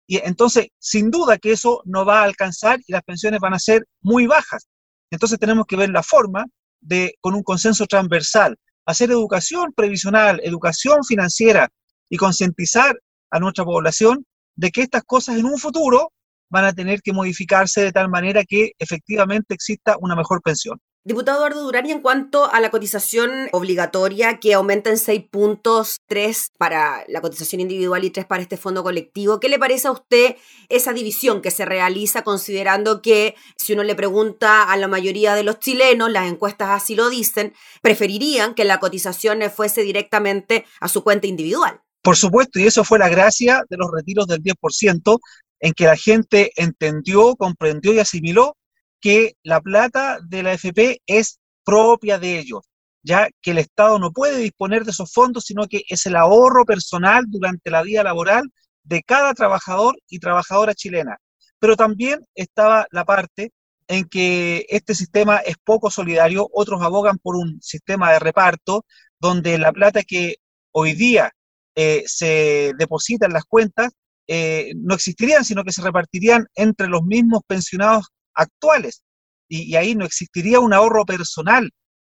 Y 0.06 0.18
entonces, 0.18 0.68
sin 0.78 1.10
duda 1.10 1.38
que 1.38 1.52
eso 1.52 1.82
no 1.84 2.04
va 2.04 2.20
a 2.20 2.24
alcanzar 2.24 2.80
y 2.86 2.92
las 2.92 3.02
pensiones 3.02 3.40
van 3.40 3.54
a 3.54 3.58
ser 3.58 3.86
muy 4.00 4.26
bajas. 4.26 4.68
Entonces 5.10 5.38
tenemos 5.38 5.66
que 5.66 5.76
ver 5.76 5.90
la 5.90 6.02
forma 6.02 6.46
de, 6.80 7.14
con 7.20 7.34
un 7.34 7.42
consenso 7.42 7.86
transversal, 7.86 8.56
hacer 8.86 9.10
educación 9.10 9.72
previsional, 9.74 10.40
educación 10.42 11.04
financiera 11.04 11.68
y 12.08 12.16
concientizar 12.16 12.98
a 13.30 13.38
nuestra 13.38 13.64
población 13.64 14.26
de 14.56 14.70
que 14.70 14.82
estas 14.82 15.02
cosas 15.04 15.38
en 15.38 15.46
un 15.46 15.58
futuro 15.58 16.12
van 16.50 16.64
a 16.66 16.72
tener 16.72 17.00
que 17.00 17.12
modificarse 17.12 17.82
de 17.82 17.92
tal 17.92 18.10
manera 18.10 18.44
que 18.44 18.72
efectivamente 18.78 19.54
exista 19.54 19.96
una 20.00 20.14
mejor 20.14 20.42
pensión. 20.42 20.78
Diputado 21.04 21.38
Eduardo 21.38 21.64
Durán, 21.64 21.86
y 21.86 21.90
en 21.90 22.00
cuanto 22.00 22.48
a 22.48 22.60
la 22.60 22.70
cotización 22.70 23.48
obligatoria 23.50 24.38
que 24.38 24.54
aumenta 24.54 24.88
en 24.88 24.98
6 24.98 25.24
puntos, 25.32 25.96
3 26.06 26.52
para 26.58 27.04
la 27.08 27.20
cotización 27.20 27.60
individual 27.60 28.04
y 28.04 28.10
3 28.10 28.24
para 28.24 28.40
este 28.40 28.56
fondo 28.56 28.84
colectivo, 28.84 29.40
¿qué 29.40 29.48
le 29.48 29.58
parece 29.58 29.88
a 29.88 29.90
usted 29.90 30.36
esa 30.68 30.92
división 30.92 31.42
que 31.42 31.50
se 31.50 31.64
realiza 31.64 32.22
considerando 32.22 33.02
que 33.02 33.34
si 33.56 33.72
uno 33.72 33.82
le 33.82 33.96
pregunta 33.96 34.62
a 34.62 34.76
la 34.76 34.86
mayoría 34.86 35.34
de 35.34 35.42
los 35.42 35.58
chilenos, 35.58 36.08
las 36.08 36.30
encuestas 36.30 36.68
así 36.70 36.94
lo 36.94 37.10
dicen, 37.10 37.52
preferirían 37.82 38.54
que 38.54 38.64
la 38.64 38.78
cotización 38.78 39.42
fuese 39.50 39.82
directamente 39.82 40.66
a 40.78 40.86
su 40.86 41.02
cuenta 41.02 41.26
individual? 41.26 41.80
Por 42.00 42.16
supuesto, 42.16 42.60
y 42.60 42.68
eso 42.68 42.84
fue 42.84 43.00
la 43.00 43.08
gracia 43.08 43.64
de 43.68 43.76
los 43.76 43.90
retiros 43.92 44.28
del 44.28 44.40
10%, 44.40 45.18
en 45.58 45.72
que 45.72 45.84
la 45.84 45.96
gente 45.96 46.52
entendió, 46.54 47.34
comprendió 47.34 47.92
y 47.92 47.98
asimiló 47.98 48.56
que 49.02 49.34
la 49.42 49.60
plata 49.60 50.20
de 50.26 50.42
la 50.42 50.54
FP 50.54 51.02
es 51.06 51.40
propia 51.64 52.18
de 52.18 52.38
ellos, 52.38 52.62
ya 53.02 53.28
que 53.42 53.50
el 53.50 53.58
Estado 53.58 53.98
no 53.98 54.12
puede 54.12 54.38
disponer 54.38 54.84
de 54.84 54.92
esos 54.92 55.12
fondos, 55.12 55.44
sino 55.44 55.66
que 55.66 55.82
es 55.88 56.06
el 56.06 56.16
ahorro 56.16 56.64
personal 56.64 57.24
durante 57.28 57.70
la 57.70 57.82
vida 57.82 58.04
laboral 58.04 58.44
de 58.84 59.02
cada 59.02 59.34
trabajador 59.34 59.96
y 60.08 60.20
trabajadora 60.20 60.74
chilena. 60.74 61.18
Pero 61.58 61.76
también 61.76 62.20
estaba 62.34 62.86
la 62.92 63.04
parte 63.04 63.52
en 63.88 64.04
que 64.04 64.66
este 64.68 64.94
sistema 64.94 65.38
es 65.38 65.56
poco 65.62 65.90
solidario, 65.90 66.48
otros 66.52 66.80
abogan 66.82 67.18
por 67.18 67.36
un 67.36 67.60
sistema 67.60 68.12
de 68.12 68.20
reparto, 68.20 68.86
donde 69.18 69.58
la 69.58 69.72
plata 69.72 70.02
que 70.02 70.36
hoy 70.70 70.94
día 70.94 71.32
eh, 71.74 72.04
se 72.06 72.72
deposita 72.78 73.26
en 73.26 73.32
las 73.32 73.44
cuentas 73.44 73.92
eh, 74.28 74.72
no 74.76 74.94
existirían, 74.94 75.44
sino 75.44 75.64
que 75.64 75.72
se 75.72 75.82
repartirían 75.82 76.46
entre 76.54 76.86
los 76.86 77.02
mismos 77.02 77.42
pensionados 77.46 78.06
actuales. 78.34 79.02
Y, 79.48 79.76
ahí 79.76 79.94
no 79.94 80.04
existiría 80.04 80.60
un 80.60 80.72
ahorro 80.72 81.04
personal 81.04 81.70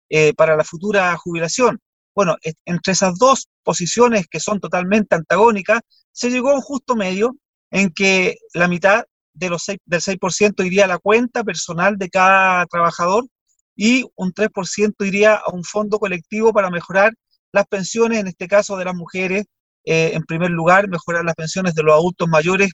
eh, 0.09 0.33
para 0.35 0.55
la 0.55 0.63
futura 0.63 1.15
jubilación. 1.17 1.79
Bueno, 2.13 2.35
entre 2.65 2.93
esas 2.93 3.17
dos 3.17 3.47
posiciones 3.63 4.27
que 4.29 4.39
son 4.39 4.59
totalmente 4.59 5.15
antagónicas, 5.15 5.81
se 6.11 6.29
llegó 6.29 6.51
a 6.51 6.55
un 6.55 6.61
justo 6.61 6.95
medio 6.95 7.35
en 7.71 7.89
que 7.89 8.35
la 8.53 8.67
mitad 8.67 9.05
de 9.33 9.49
los 9.49 9.65
del 9.65 10.01
6% 10.01 10.65
iría 10.65 10.85
a 10.85 10.89
la 10.89 10.99
cuenta 10.99 11.43
personal 11.43 11.97
de 11.97 12.09
cada 12.09 12.65
trabajador 12.65 13.25
y 13.75 14.05
un 14.15 14.33
3% 14.33 15.05
iría 15.07 15.35
a 15.35 15.51
un 15.51 15.63
fondo 15.63 15.99
colectivo 15.99 16.51
para 16.51 16.69
mejorar 16.69 17.13
las 17.53 17.65
pensiones, 17.67 18.19
en 18.19 18.27
este 18.27 18.47
caso 18.47 18.77
de 18.77 18.85
las 18.85 18.95
mujeres, 18.95 19.45
eh, 19.85 20.11
en 20.13 20.23
primer 20.23 20.51
lugar, 20.51 20.89
mejorar 20.89 21.25
las 21.25 21.35
pensiones 21.35 21.73
de 21.73 21.83
los 21.83 21.93
adultos 21.93 22.27
mayores 22.27 22.71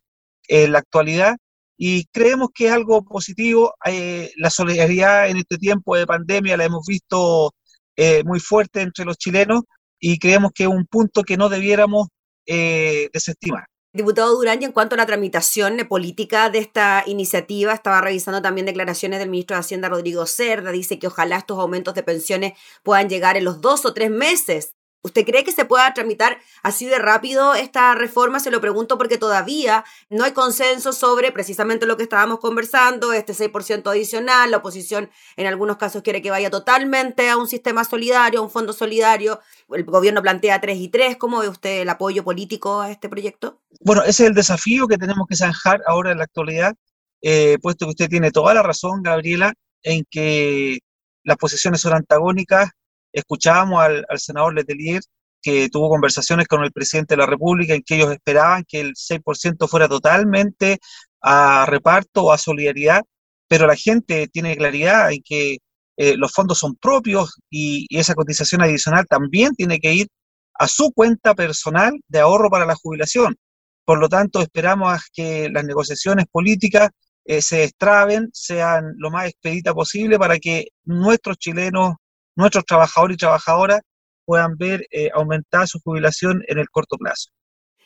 en 0.47 0.71
la 0.71 0.79
actualidad 0.79 1.36
y 1.78 2.06
creemos 2.08 2.50
que 2.54 2.68
es 2.68 2.74
algo 2.74 3.04
positivo. 3.04 3.74
Eh, 3.86 4.32
la 4.38 4.50
solidaridad 4.50 5.30
en 5.30 5.38
este 5.38 5.58
tiempo 5.58 5.96
de 5.96 6.08
pandemia 6.08 6.58
la 6.58 6.66
hemos 6.66 6.86
visto 6.88 7.54
eh, 7.96 8.24
muy 8.24 8.40
fuerte 8.40 8.82
entre 8.82 9.06
los 9.06 9.18
chilenos 9.18 9.63
y 10.00 10.20
creemos 10.20 10.52
que 10.54 10.63
es 10.63 10.70
un 10.70 10.86
punto 10.86 11.24
que 11.24 11.38
no 11.38 11.50
debiéramos 11.50 12.08
desestimar. 12.46 13.66
Diputado 13.98 14.36
Durán, 14.36 14.62
y 14.62 14.66
en 14.66 14.72
cuanto 14.72 14.94
a 14.94 14.98
la 14.98 15.06
tramitación 15.06 15.76
política 15.90 16.50
de 16.50 16.60
esta 16.60 17.04
iniciativa, 17.08 17.74
estaba 17.74 18.00
revisando 18.00 18.42
también 18.42 18.68
declaraciones 18.68 19.18
del 19.18 19.30
ministro 19.30 19.56
de 19.56 19.62
Hacienda, 19.62 19.90
Rodrigo 19.90 20.26
Cerda. 20.28 20.72
Dice 20.72 21.00
que 21.00 21.08
ojalá 21.08 21.38
estos 21.38 21.58
aumentos 21.58 21.96
de 21.96 22.04
pensiones 22.04 22.54
puedan 22.84 23.10
llegar 23.10 23.38
en 23.38 23.44
los 23.44 23.60
dos 23.60 23.86
o 23.86 23.94
tres 23.94 24.12
meses 24.12 24.77
¿Usted 25.03 25.25
cree 25.25 25.43
que 25.43 25.51
se 25.51 25.63
pueda 25.63 25.93
tramitar 25.93 26.39
así 26.63 26.86
de 26.86 26.97
rápido 26.97 27.53
esta 27.53 27.95
reforma? 27.95 28.39
Se 28.39 28.51
lo 28.51 28.60
pregunto 28.60 28.97
porque 28.97 29.17
todavía 29.17 29.86
no 30.10 30.23
hay 30.23 30.31
consenso 30.31 30.91
sobre 30.91 31.31
precisamente 31.31 31.86
lo 31.86 31.97
que 31.97 32.03
estábamos 32.03 32.39
conversando, 32.39 33.13
este 33.13 33.33
6% 33.33 33.89
adicional. 33.89 34.51
La 34.51 34.57
oposición 34.57 35.10
en 35.36 35.45
algunos 35.45 35.77
casos 35.77 36.01
quiere 36.01 36.21
que 36.21 36.31
vaya 36.31 36.49
totalmente 36.49 37.29
a 37.29 37.38
un 37.38 37.47
sistema 37.47 37.83
solidario, 37.83 38.39
a 38.39 38.43
un 38.43 38.49
fondo 38.49 38.73
solidario. 38.73 39.39
El 39.69 39.86
gobierno 39.86 40.21
plantea 40.21 40.60
3 40.60 40.77
y 40.77 40.89
3. 40.89 41.17
¿Cómo 41.17 41.39
ve 41.39 41.49
usted 41.49 41.81
el 41.81 41.89
apoyo 41.89 42.23
político 42.23 42.81
a 42.81 42.91
este 42.91 43.07
proyecto? 43.07 43.62
Bueno, 43.79 44.01
ese 44.01 44.23
es 44.23 44.29
el 44.29 44.33
desafío 44.36 44.88
que 44.88 44.97
tenemos 44.97 45.27
que 45.29 45.36
zanjar 45.36 45.81
ahora 45.88 46.12
en 46.12 46.17
la 46.17 46.23
actualidad, 46.23 46.75
eh, 47.21 47.57
puesto 47.62 47.86
que 47.86 47.91
usted 47.91 48.10
tiene 48.10 48.31
toda 48.31 48.53
la 48.53 48.63
razón, 48.63 49.03
Gabriela, 49.03 49.53
en 49.83 50.03
que 50.10 50.79
las 51.23 51.38
posiciones 51.38 51.81
son 51.81 51.93
antagónicas 51.93 52.71
Escuchábamos 53.17 53.82
al, 53.82 54.06
senador 54.17 54.53
Letelier 54.53 55.01
que 55.41 55.69
tuvo 55.69 55.89
conversaciones 55.89 56.47
con 56.47 56.63
el 56.63 56.71
presidente 56.71 57.15
de 57.15 57.19
la 57.21 57.25
República 57.25 57.73
en 57.73 57.82
que 57.84 57.95
ellos 57.95 58.12
esperaban 58.12 58.63
que 58.67 58.80
el 58.80 58.93
6% 58.93 59.67
fuera 59.67 59.88
totalmente 59.88 60.77
a 61.21 61.65
reparto 61.67 62.25
o 62.25 62.32
a 62.32 62.38
solidaridad, 62.38 63.01
pero 63.47 63.65
la 63.65 63.75
gente 63.75 64.27
tiene 64.27 64.56
claridad 64.56 65.12
en 65.12 65.21
que 65.23 65.58
eh, 65.97 66.15
los 66.15 66.32
fondos 66.32 66.60
son 66.60 66.75
propios 66.75 67.39
y, 67.49 67.88
esa 67.89 68.13
cotización 68.13 68.62
adicional 68.62 69.08
también 69.08 69.56
tiene 69.56 69.80
que 69.80 69.93
ir 69.93 70.08
a 70.53 70.67
su 70.67 70.91
cuenta 70.93 71.34
personal 71.34 71.93
de 72.08 72.19
ahorro 72.19 72.49
para 72.51 72.65
la 72.67 72.75
jubilación. 72.75 73.36
Por 73.84 73.99
lo 73.99 74.10
tanto, 74.10 74.41
esperamos 74.41 75.01
que 75.13 75.49
las 75.49 75.63
negociaciones 75.65 76.25
políticas 76.32 76.89
eh, 77.25 77.41
se 77.41 77.58
destraben, 77.58 78.30
sean 78.32 78.93
lo 78.97 79.10
más 79.10 79.27
expedita 79.27 79.73
posible 79.73 80.19
para 80.19 80.38
que 80.38 80.67
nuestros 80.86 81.38
chilenos 81.38 81.95
nuestros 82.38 82.65
trabajadores 82.65 83.15
y 83.15 83.17
trabajadoras 83.17 83.82
puedan 84.26 84.58
ver 84.58 84.86
eh, 84.91 85.10
aumentar 85.13 85.67
su 85.67 85.80
jubilación 85.80 86.43
en 86.47 86.60
el 86.60 86.69
corto 86.69 86.97
plazo. 86.97 87.30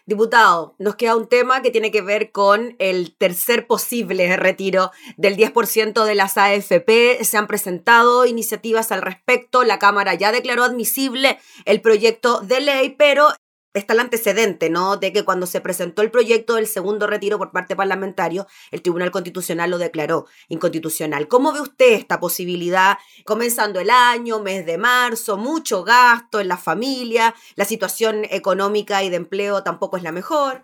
Diputado, 0.07 0.75
nos 0.79 0.95
queda 0.95 1.15
un 1.15 1.29
tema 1.29 1.61
que 1.61 1.69
tiene 1.69 1.91
que 1.91 2.01
ver 2.01 2.31
con 2.31 2.75
el 2.79 3.15
tercer 3.15 3.67
posible 3.67 4.35
retiro 4.35 4.91
del 5.15 5.37
10% 5.37 6.03
de 6.03 6.15
las 6.15 6.37
AFP. 6.37 7.23
Se 7.23 7.37
han 7.37 7.45
presentado 7.45 8.25
iniciativas 8.25 8.91
al 8.91 9.03
respecto. 9.03 9.63
La 9.63 9.77
Cámara 9.77 10.15
ya 10.15 10.31
declaró 10.31 10.63
admisible 10.63 11.37
el 11.65 11.81
proyecto 11.81 12.41
de 12.41 12.61
ley, 12.61 12.95
pero 12.97 13.29
está 13.73 13.93
el 13.93 13.99
antecedente, 13.99 14.69
¿no? 14.69 14.97
De 14.97 15.13
que 15.13 15.23
cuando 15.23 15.45
se 15.45 15.61
presentó 15.61 16.01
el 16.01 16.11
proyecto 16.11 16.55
del 16.55 16.67
segundo 16.67 17.07
retiro 17.07 17.37
por 17.37 17.51
parte 17.51 17.75
parlamentario, 17.75 18.47
el 18.71 18.81
Tribunal 18.81 19.11
Constitucional 19.11 19.69
lo 19.69 19.77
declaró 19.77 20.27
inconstitucional. 20.49 21.27
¿Cómo 21.27 21.53
ve 21.53 21.61
usted 21.61 21.93
esta 21.93 22.19
posibilidad? 22.19 22.97
Comenzando 23.25 23.79
el 23.79 23.89
año, 23.89 24.39
mes 24.39 24.65
de 24.65 24.77
marzo, 24.77 25.37
mucho 25.37 25.83
gasto 25.83 26.39
en 26.39 26.47
la 26.47 26.57
familia, 26.57 27.33
la 27.55 27.65
situación 27.65 28.25
económica 28.29 29.03
y 29.03 29.09
de 29.09 29.17
empleo 29.17 29.63
tampoco 29.63 29.97
es 29.97 30.03
la 30.03 30.11
mejor. 30.11 30.63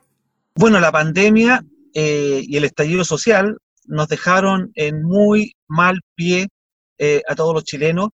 Bueno, 0.55 0.79
la 0.79 0.91
pandemia 0.91 1.63
eh, 1.93 2.43
y 2.45 2.57
el 2.57 2.63
estallido 2.63 3.05
social 3.05 3.57
nos 3.85 4.07
dejaron 4.07 4.71
en 4.75 5.01
muy 5.03 5.55
mal 5.67 6.01
pie 6.15 6.47
eh, 6.97 7.21
a 7.27 7.35
todos 7.35 7.53
los 7.53 7.63
chilenos 7.63 8.09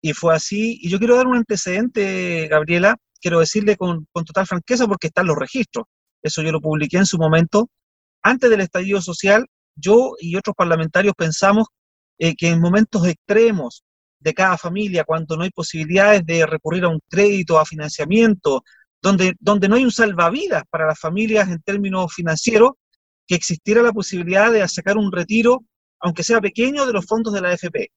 y 0.00 0.12
fue 0.12 0.34
así. 0.34 0.78
Y 0.82 0.90
yo 0.90 0.98
quiero 0.98 1.16
dar 1.16 1.26
un 1.26 1.36
antecedente, 1.36 2.46
Gabriela, 2.48 2.96
quiero 3.24 3.40
decirle 3.40 3.78
con, 3.78 4.06
total 4.12 4.46
franqueza 4.46 4.86
porque 4.86 5.06
están 5.06 5.26
los 5.26 5.36
registros. 5.38 5.86
Eso 6.22 6.42
yo 6.42 6.52
lo 6.52 6.60
publiqué 6.60 6.98
en 6.98 7.06
su 7.06 7.16
momento. 7.16 7.70
Antes 8.22 8.50
del 8.50 8.60
estallido 8.60 9.00
social, 9.00 9.46
yo 9.74 10.12
y 10.20 10.36
otros 10.36 10.54
parlamentarios 10.54 11.14
pensamos 11.16 11.68
eh, 12.18 12.36
que 12.36 12.48
en 12.48 12.60
momentos 12.60 13.06
extremos 13.06 13.82
de 14.18 14.34
cada 14.34 14.58
familia, 14.58 15.04
cuando 15.04 15.38
no 15.38 15.44
hay 15.44 15.50
posibilidades 15.50 16.26
de 16.26 16.44
recurrir 16.44 16.84
a 16.84 16.88
un 16.88 17.00
crédito, 17.08 17.58
a 17.58 17.64
financiamiento, 17.64 18.62
donde, 19.00 19.32
donde 19.40 19.70
no 19.70 19.76
hay 19.76 19.84
un 19.84 19.90
salvavidas 19.90 20.64
para 20.68 20.86
las 20.86 21.00
familias 21.00 21.48
en 21.48 21.62
términos 21.62 22.12
financieros, 22.12 22.72
que 23.26 23.36
existiera 23.36 23.80
la 23.80 23.92
posibilidad 23.92 24.52
de 24.52 24.68
sacar 24.68 24.98
un 24.98 25.10
retiro, 25.10 25.64
aunque 25.98 26.24
sea 26.24 26.42
pequeño, 26.42 26.84
de 26.84 26.92
los 26.92 27.06
fondos 27.06 27.32
de 27.32 27.40
la 27.40 27.48
AFP. 27.52 27.88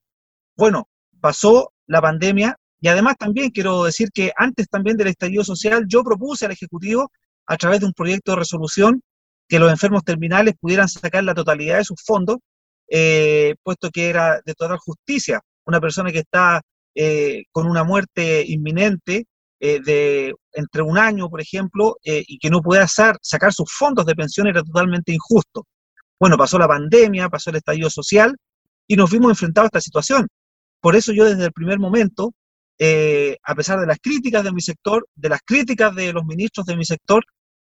Bueno, 0.56 0.88
pasó 1.20 1.74
la 1.86 2.00
pandemia 2.00 2.56
y 2.80 2.88
además 2.88 3.16
también 3.18 3.50
quiero 3.50 3.84
decir 3.84 4.10
que 4.12 4.32
antes 4.36 4.68
también 4.68 4.96
del 4.96 5.08
estallido 5.08 5.44
social 5.44 5.84
yo 5.88 6.04
propuse 6.04 6.46
al 6.46 6.52
Ejecutivo 6.52 7.10
a 7.46 7.56
través 7.56 7.80
de 7.80 7.86
un 7.86 7.92
proyecto 7.92 8.32
de 8.32 8.38
resolución 8.38 9.02
que 9.48 9.58
los 9.58 9.70
enfermos 9.70 10.04
terminales 10.04 10.54
pudieran 10.60 10.88
sacar 10.88 11.24
la 11.24 11.34
totalidad 11.34 11.78
de 11.78 11.84
sus 11.84 12.02
fondos, 12.04 12.36
eh, 12.88 13.54
puesto 13.62 13.90
que 13.90 14.08
era 14.08 14.40
de 14.44 14.54
total 14.54 14.78
justicia 14.78 15.40
una 15.64 15.80
persona 15.80 16.12
que 16.12 16.20
está 16.20 16.62
eh, 16.94 17.44
con 17.50 17.66
una 17.66 17.84
muerte 17.84 18.44
inminente 18.46 19.26
eh, 19.60 19.80
de 19.84 20.34
entre 20.52 20.82
un 20.82 20.98
año, 20.98 21.28
por 21.28 21.40
ejemplo, 21.40 21.96
y 22.02 22.38
que 22.38 22.50
no 22.50 22.62
pueda 22.62 22.86
sacar 22.88 23.52
sus 23.52 23.70
fondos 23.72 24.06
de 24.06 24.14
pensión 24.14 24.46
era 24.46 24.62
totalmente 24.62 25.12
injusto. 25.12 25.66
Bueno, 26.18 26.36
pasó 26.36 26.58
la 26.58 26.66
pandemia, 26.66 27.28
pasó 27.28 27.50
el 27.50 27.56
estallido 27.56 27.90
social 27.90 28.34
y 28.86 28.96
nos 28.96 29.10
vimos 29.10 29.30
enfrentados 29.30 29.66
a 29.66 29.68
esta 29.68 29.80
situación. 29.80 30.26
Por 30.80 30.96
eso 30.96 31.12
yo 31.12 31.24
desde 31.24 31.44
el 31.44 31.52
primer 31.52 31.78
momento, 31.78 32.32
a 32.80 33.54
pesar 33.54 33.80
de 33.80 33.86
las 33.86 33.98
críticas 33.98 34.44
de 34.44 34.52
mi 34.52 34.60
sector, 34.60 35.06
de 35.14 35.28
las 35.28 35.40
críticas 35.44 35.94
de 35.94 36.12
los 36.12 36.24
ministros 36.24 36.66
de 36.66 36.76
mi 36.76 36.84
sector, 36.84 37.24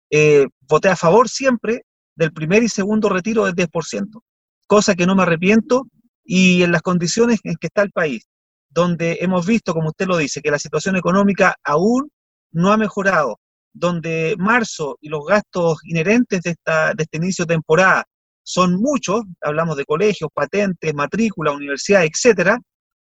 eh, 0.09 0.47
voté 0.61 0.89
a 0.89 0.95
favor 0.95 1.29
siempre 1.29 1.83
del 2.15 2.31
primer 2.31 2.63
y 2.63 2.69
segundo 2.69 3.09
retiro 3.09 3.45
del 3.45 3.55
10%, 3.55 4.23
cosa 4.65 4.95
que 4.95 5.05
no 5.05 5.15
me 5.15 5.23
arrepiento 5.23 5.87
y 6.23 6.63
en 6.63 6.71
las 6.71 6.81
condiciones 6.81 7.39
en 7.43 7.55
que 7.55 7.67
está 7.67 7.83
el 7.83 7.91
país, 7.91 8.27
donde 8.69 9.19
hemos 9.21 9.45
visto, 9.45 9.73
como 9.73 9.89
usted 9.89 10.07
lo 10.07 10.17
dice, 10.17 10.41
que 10.41 10.51
la 10.51 10.59
situación 10.59 10.95
económica 10.95 11.55
aún 11.63 12.09
no 12.51 12.71
ha 12.71 12.77
mejorado, 12.77 13.39
donde 13.73 14.35
marzo 14.37 14.97
y 15.01 15.09
los 15.09 15.25
gastos 15.25 15.79
inherentes 15.83 16.41
de, 16.41 16.51
esta, 16.51 16.93
de 16.93 17.03
este 17.03 17.17
inicio 17.17 17.45
de 17.45 17.55
temporada 17.55 18.05
son 18.43 18.75
muchos, 18.75 19.23
hablamos 19.41 19.77
de 19.77 19.85
colegios, 19.85 20.29
patentes, 20.33 20.93
matrícula, 20.93 21.51
universidad, 21.51 22.05
etcétera, 22.05 22.57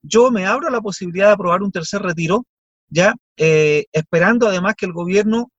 yo 0.02 0.30
me 0.30 0.46
abro 0.46 0.70
la 0.70 0.80
posibilidad 0.80 1.26
de 1.28 1.32
aprobar 1.32 1.62
un 1.62 1.72
tercer 1.72 2.02
retiro, 2.02 2.44
ya 2.88 3.14
eh, 3.36 3.86
esperando 3.92 4.48
además 4.48 4.74
que 4.76 4.86
el 4.86 4.92
gobierno 4.92 5.50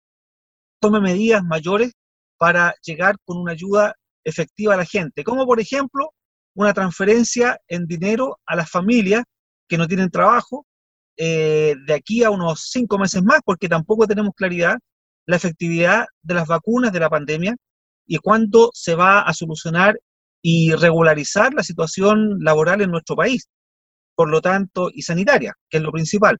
tome 0.80 1.02
medidas 1.02 1.44
mayores 1.44 1.94
para 2.38 2.74
llegar 2.82 3.18
con 3.26 3.38
una 3.38 3.52
ayuda 3.52 3.96
efectiva 4.24 4.74
a 4.74 4.78
la 4.78 4.86
gente, 4.86 5.24
como 5.24 5.46
por 5.46 5.60
ejemplo 5.60 6.14
una 6.56 6.74
transferencia 6.74 7.60
en 7.68 7.86
dinero 7.86 8.40
a 8.46 8.56
las 8.56 8.70
familias 8.70 9.24
que 9.68 9.78
no 9.78 9.88
tienen 9.88 10.10
trabajo 10.10 10.66
eh, 11.18 11.76
de 11.86 11.94
aquí 11.94 12.24
a 12.24 12.30
unos 12.30 12.70
cinco 12.72 12.98
meses 12.98 13.22
más, 13.24 13.42
porque 13.46 13.70
tampoco 13.70 14.08
tenemos 14.08 14.34
claridad 14.36 14.78
la 15.26 15.36
efectividad 15.36 16.06
de 16.24 16.34
las 16.34 16.48
vacunas 16.48 16.92
de 16.92 17.00
la 17.00 17.10
pandemia 17.10 17.56
y 18.08 18.18
cuándo 18.18 18.72
se 18.74 18.96
va 18.96 19.22
a 19.22 19.34
solucionar 19.34 20.00
y 20.42 20.74
regularizar 20.74 21.54
la 21.54 21.64
situación 21.64 22.40
laboral 22.40 22.82
en 22.82 22.90
nuestro 22.90 23.16
país, 23.16 23.48
por 24.20 24.30
lo 24.30 24.42
tanto, 24.42 24.90
y 24.94 25.04
sanitaria, 25.04 25.56
que 25.70 25.78
es 25.78 25.84
lo 25.84 25.94
principal. 25.94 26.38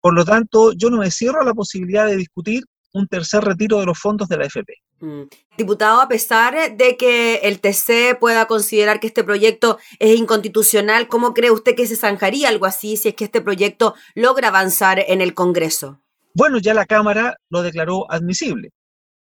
Por 0.00 0.12
lo 0.12 0.24
tanto, 0.24 0.72
yo 0.72 0.90
no 0.90 0.96
me 0.96 1.12
cierro 1.12 1.40
a 1.40 1.44
la 1.44 1.54
posibilidad 1.54 2.04
de 2.04 2.16
discutir 2.16 2.64
un 2.94 3.06
tercer 3.06 3.44
retiro 3.44 3.78
de 3.78 3.86
los 3.86 3.96
fondos 3.96 4.28
de 4.28 4.38
la 4.38 4.46
FP. 4.46 4.74
Mm. 4.98 5.22
Diputado, 5.56 6.00
a 6.00 6.08
pesar 6.08 6.76
de 6.76 6.96
que 6.96 7.36
el 7.44 7.60
TC 7.60 8.18
pueda 8.18 8.46
considerar 8.46 8.98
que 8.98 9.06
este 9.06 9.22
proyecto 9.22 9.78
es 10.00 10.18
inconstitucional, 10.18 11.06
¿cómo 11.06 11.32
cree 11.32 11.52
usted 11.52 11.76
que 11.76 11.86
se 11.86 11.94
zanjaría 11.94 12.48
algo 12.48 12.66
así 12.66 12.96
si 12.96 13.10
es 13.10 13.14
que 13.14 13.26
este 13.26 13.40
proyecto 13.40 13.94
logra 14.16 14.48
avanzar 14.48 14.98
en 15.06 15.20
el 15.20 15.32
Congreso? 15.32 16.00
Bueno, 16.34 16.58
ya 16.58 16.74
la 16.74 16.86
Cámara 16.86 17.36
lo 17.50 17.62
declaró 17.62 18.10
admisible, 18.10 18.70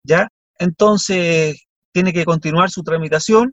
¿ya? 0.05 0.29
Entonces, 0.59 1.65
tiene 1.91 2.13
que 2.13 2.23
continuar 2.23 2.71
su 2.71 2.83
tramitación 2.83 3.51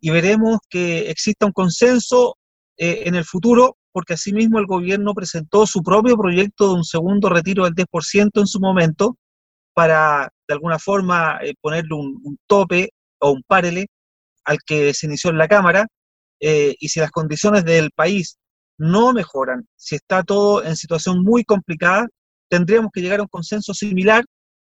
y 0.00 0.10
veremos 0.10 0.58
que 0.68 1.08
exista 1.08 1.46
un 1.46 1.52
consenso 1.52 2.36
eh, 2.78 3.04
en 3.06 3.14
el 3.14 3.24
futuro, 3.24 3.76
porque 3.92 4.14
asimismo 4.14 4.58
el 4.58 4.66
gobierno 4.66 5.14
presentó 5.14 5.66
su 5.66 5.82
propio 5.82 6.16
proyecto 6.16 6.68
de 6.68 6.74
un 6.74 6.84
segundo 6.84 7.28
retiro 7.28 7.64
del 7.64 7.74
10% 7.74 8.30
en 8.40 8.46
su 8.46 8.60
momento, 8.60 9.16
para 9.74 10.30
de 10.48 10.54
alguna 10.54 10.78
forma 10.78 11.38
eh, 11.42 11.54
ponerle 11.60 11.94
un, 11.94 12.38
tope 12.46 12.90
o 13.20 13.32
un 13.32 13.42
párele 13.46 13.86
al 14.44 14.58
que 14.64 14.94
se 14.94 15.06
inició 15.06 15.30
en 15.30 15.38
la 15.38 15.48
Cámara, 15.48 15.86
eh, 16.40 16.74
y 16.78 16.88
si 16.88 17.00
las 17.00 17.10
condiciones 17.10 17.64
del 17.64 17.90
país 17.92 18.38
no 18.78 19.12
mejoran, 19.12 19.66
si 19.76 19.96
está 19.96 20.22
todo 20.22 20.62
en 20.64 20.76
situación 20.76 21.22
muy 21.22 21.44
complicada, 21.44 22.06
tendríamos 22.48 22.90
que 22.92 23.00
llegar 23.00 23.20
a 23.20 23.22
un 23.22 23.28
consenso 23.28 23.74
similar 23.74 24.24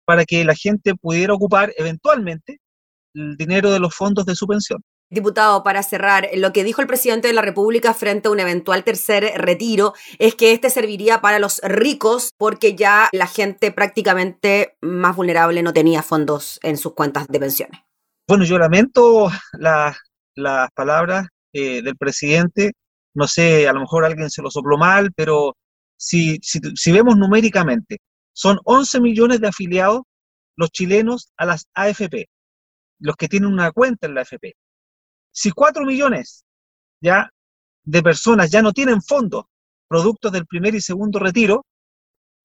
para 0.05 0.23
que 0.25 0.45
la 0.45 0.55
gente 0.55 0.95
pudiera 0.95 1.33
ocupar 1.33 1.73
eventualmente 1.77 2.59
el 3.13 3.35
dinero 3.35 3.71
de 3.71 3.79
los 3.79 3.93
fondos 3.95 4.25
de 4.25 4.35
su 4.35 4.47
pensión. 4.47 4.81
Diputado, 5.09 5.63
para 5.63 5.83
cerrar, 5.83 6.27
lo 6.35 6.51
que 6.51 6.65
dijo 6.65 6.81
el 6.81 6.87
presidente 6.87 7.29
de 7.29 7.33
la 7.33 7.41
República 7.41 7.93
frente 7.93 8.27
a 8.27 8.31
un 8.31 8.41
eventual 8.41 8.83
tercer 8.83 9.31
retiro 9.37 9.93
es 10.19 10.35
que 10.35 10.51
este 10.51 10.69
serviría 10.69 11.21
para 11.21 11.39
los 11.39 11.61
ricos 11.63 12.31
porque 12.37 12.75
ya 12.75 13.07
la 13.13 13.25
gente 13.25 13.71
prácticamente 13.71 14.75
más 14.81 15.15
vulnerable 15.15 15.63
no 15.63 15.71
tenía 15.71 16.03
fondos 16.03 16.59
en 16.61 16.77
sus 16.77 16.93
cuentas 16.93 17.27
de 17.29 17.39
pensiones. 17.39 17.79
Bueno, 18.27 18.43
yo 18.43 18.57
lamento 18.57 19.29
las 19.53 20.71
palabras 20.73 21.27
eh, 21.53 21.81
del 21.81 21.95
presidente. 21.95 22.73
No 23.13 23.27
sé, 23.27 23.65
a 23.69 23.73
lo 23.73 23.79
mejor 23.79 24.03
alguien 24.03 24.29
se 24.29 24.41
lo 24.41 24.51
sopló 24.51 24.77
mal, 24.77 25.11
pero 25.15 25.55
si, 25.95 26.37
si, 26.41 26.91
vemos 26.91 27.15
numéricamente, 27.15 27.99
son 28.33 28.59
11 28.65 28.99
millones 28.99 29.39
de 29.39 29.47
afiliados 29.47 30.01
los 30.57 30.69
chilenos 30.71 31.31
a 31.37 31.45
las 31.45 31.67
AFP, 31.73 32.27
los 32.99 33.15
que 33.15 33.29
tienen 33.29 33.51
una 33.51 33.71
cuenta 33.71 34.07
en 34.07 34.15
la 34.15 34.21
AFP. 34.21 34.55
Si 35.39 35.51
cuatro 35.51 35.85
millones 35.85 36.45
ya 36.99 37.31
de 37.83 38.01
personas 38.01 38.49
ya 38.49 38.63
no 38.63 38.73
tienen 38.73 39.03
fondos 39.03 39.45
productos 39.87 40.31
del 40.31 40.47
primer 40.47 40.73
y 40.73 40.81
segundo 40.81 41.19
retiro, 41.19 41.63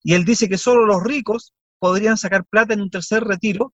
y 0.03 0.13
él 0.13 0.23
dice 0.23 0.47
que 0.47 0.59
solo 0.59 0.85
los 0.85 1.03
ricos 1.03 1.55
podrían 1.79 2.19
sacar 2.19 2.45
plata 2.45 2.75
en 2.75 2.81
un 2.81 2.91
tercer 2.91 3.23
retiro, 3.23 3.73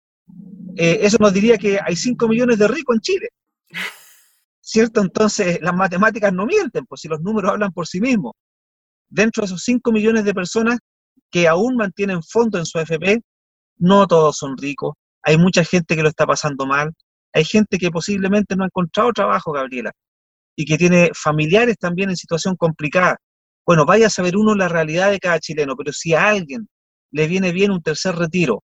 eh, 0.78 1.00
eso 1.02 1.18
nos 1.20 1.34
diría 1.34 1.58
que 1.58 1.82
hay 1.86 1.98
5 1.98 2.30
millones 2.30 2.60
de 2.60 2.70
ricos 2.70 2.96
en 2.96 3.02
Chile. 3.02 3.30
¿Cierto? 4.62 5.02
Entonces 5.02 5.60
las 5.62 5.76
matemáticas 5.76 6.32
no 6.32 6.46
mienten, 6.46 6.86
pues 6.86 7.02
si 7.02 7.10
los 7.10 7.20
números 7.20 7.52
hablan 7.52 7.74
por 7.74 7.88
sí 7.88 8.00
mismos. 8.00 8.36
Dentro 9.10 9.42
de 9.42 9.48
esos 9.48 9.62
5 9.64 9.92
millones 9.92 10.24
de 10.24 10.34
personas 10.34 10.80
que 11.30 11.46
aún 11.46 11.76
mantienen 11.76 12.24
fondos 12.24 12.62
en 12.62 12.66
su 12.66 12.80
AFP, 12.80 13.22
no 13.80 14.08
todos 14.08 14.38
son 14.38 14.58
ricos. 14.58 14.96
Hay 15.24 15.38
mucha 15.38 15.66
gente 15.66 15.98
que 15.98 16.04
lo 16.04 16.08
está 16.08 16.26
pasando 16.26 16.66
mal, 16.66 16.96
hay 17.34 17.46
gente 17.46 17.78
que 17.78 17.92
posiblemente 17.92 18.56
no 18.56 18.64
ha 18.64 18.68
encontrado 18.68 19.12
trabajo, 19.14 19.52
Gabriela, 19.52 19.92
y 20.56 20.66
que 20.66 20.78
tiene 20.78 21.12
familiares 21.14 21.78
también 21.78 22.10
en 22.10 22.18
situación 22.18 22.56
complicada. 22.56 23.18
Bueno, 23.66 23.86
vaya 23.86 24.08
a 24.08 24.10
saber 24.10 24.36
uno 24.36 24.56
la 24.56 24.68
realidad 24.68 25.12
de 25.12 25.20
cada 25.20 25.40
chileno, 25.40 25.76
pero 25.76 25.94
si 25.94 26.14
a 26.14 26.30
alguien 26.30 26.68
le 27.12 27.28
viene 27.28 27.52
bien 27.52 27.72
un 27.72 27.82
tercer 27.82 28.16
retiro, 28.16 28.64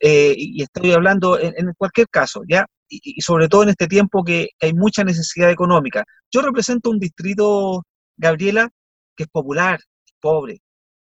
eh, 0.00 0.34
y 0.36 0.62
estoy 0.62 0.92
hablando 0.92 1.38
en, 1.38 1.72
cualquier 1.78 2.08
caso, 2.08 2.42
¿ya? 2.48 2.66
Y, 2.88 3.20
sobre 3.22 3.48
todo 3.48 3.62
en 3.62 3.70
este 3.70 3.86
tiempo 3.86 4.22
que, 4.24 4.48
que, 4.58 4.66
hay 4.66 4.74
mucha 4.74 5.04
necesidad 5.04 5.50
económica. 5.50 6.04
Yo 6.30 6.42
represento 6.42 6.90
un 6.90 6.98
distrito, 6.98 7.84
Gabriela, 8.16 8.68
que 9.16 9.24
es 9.24 9.28
popular, 9.30 9.80
pobre, 10.20 10.60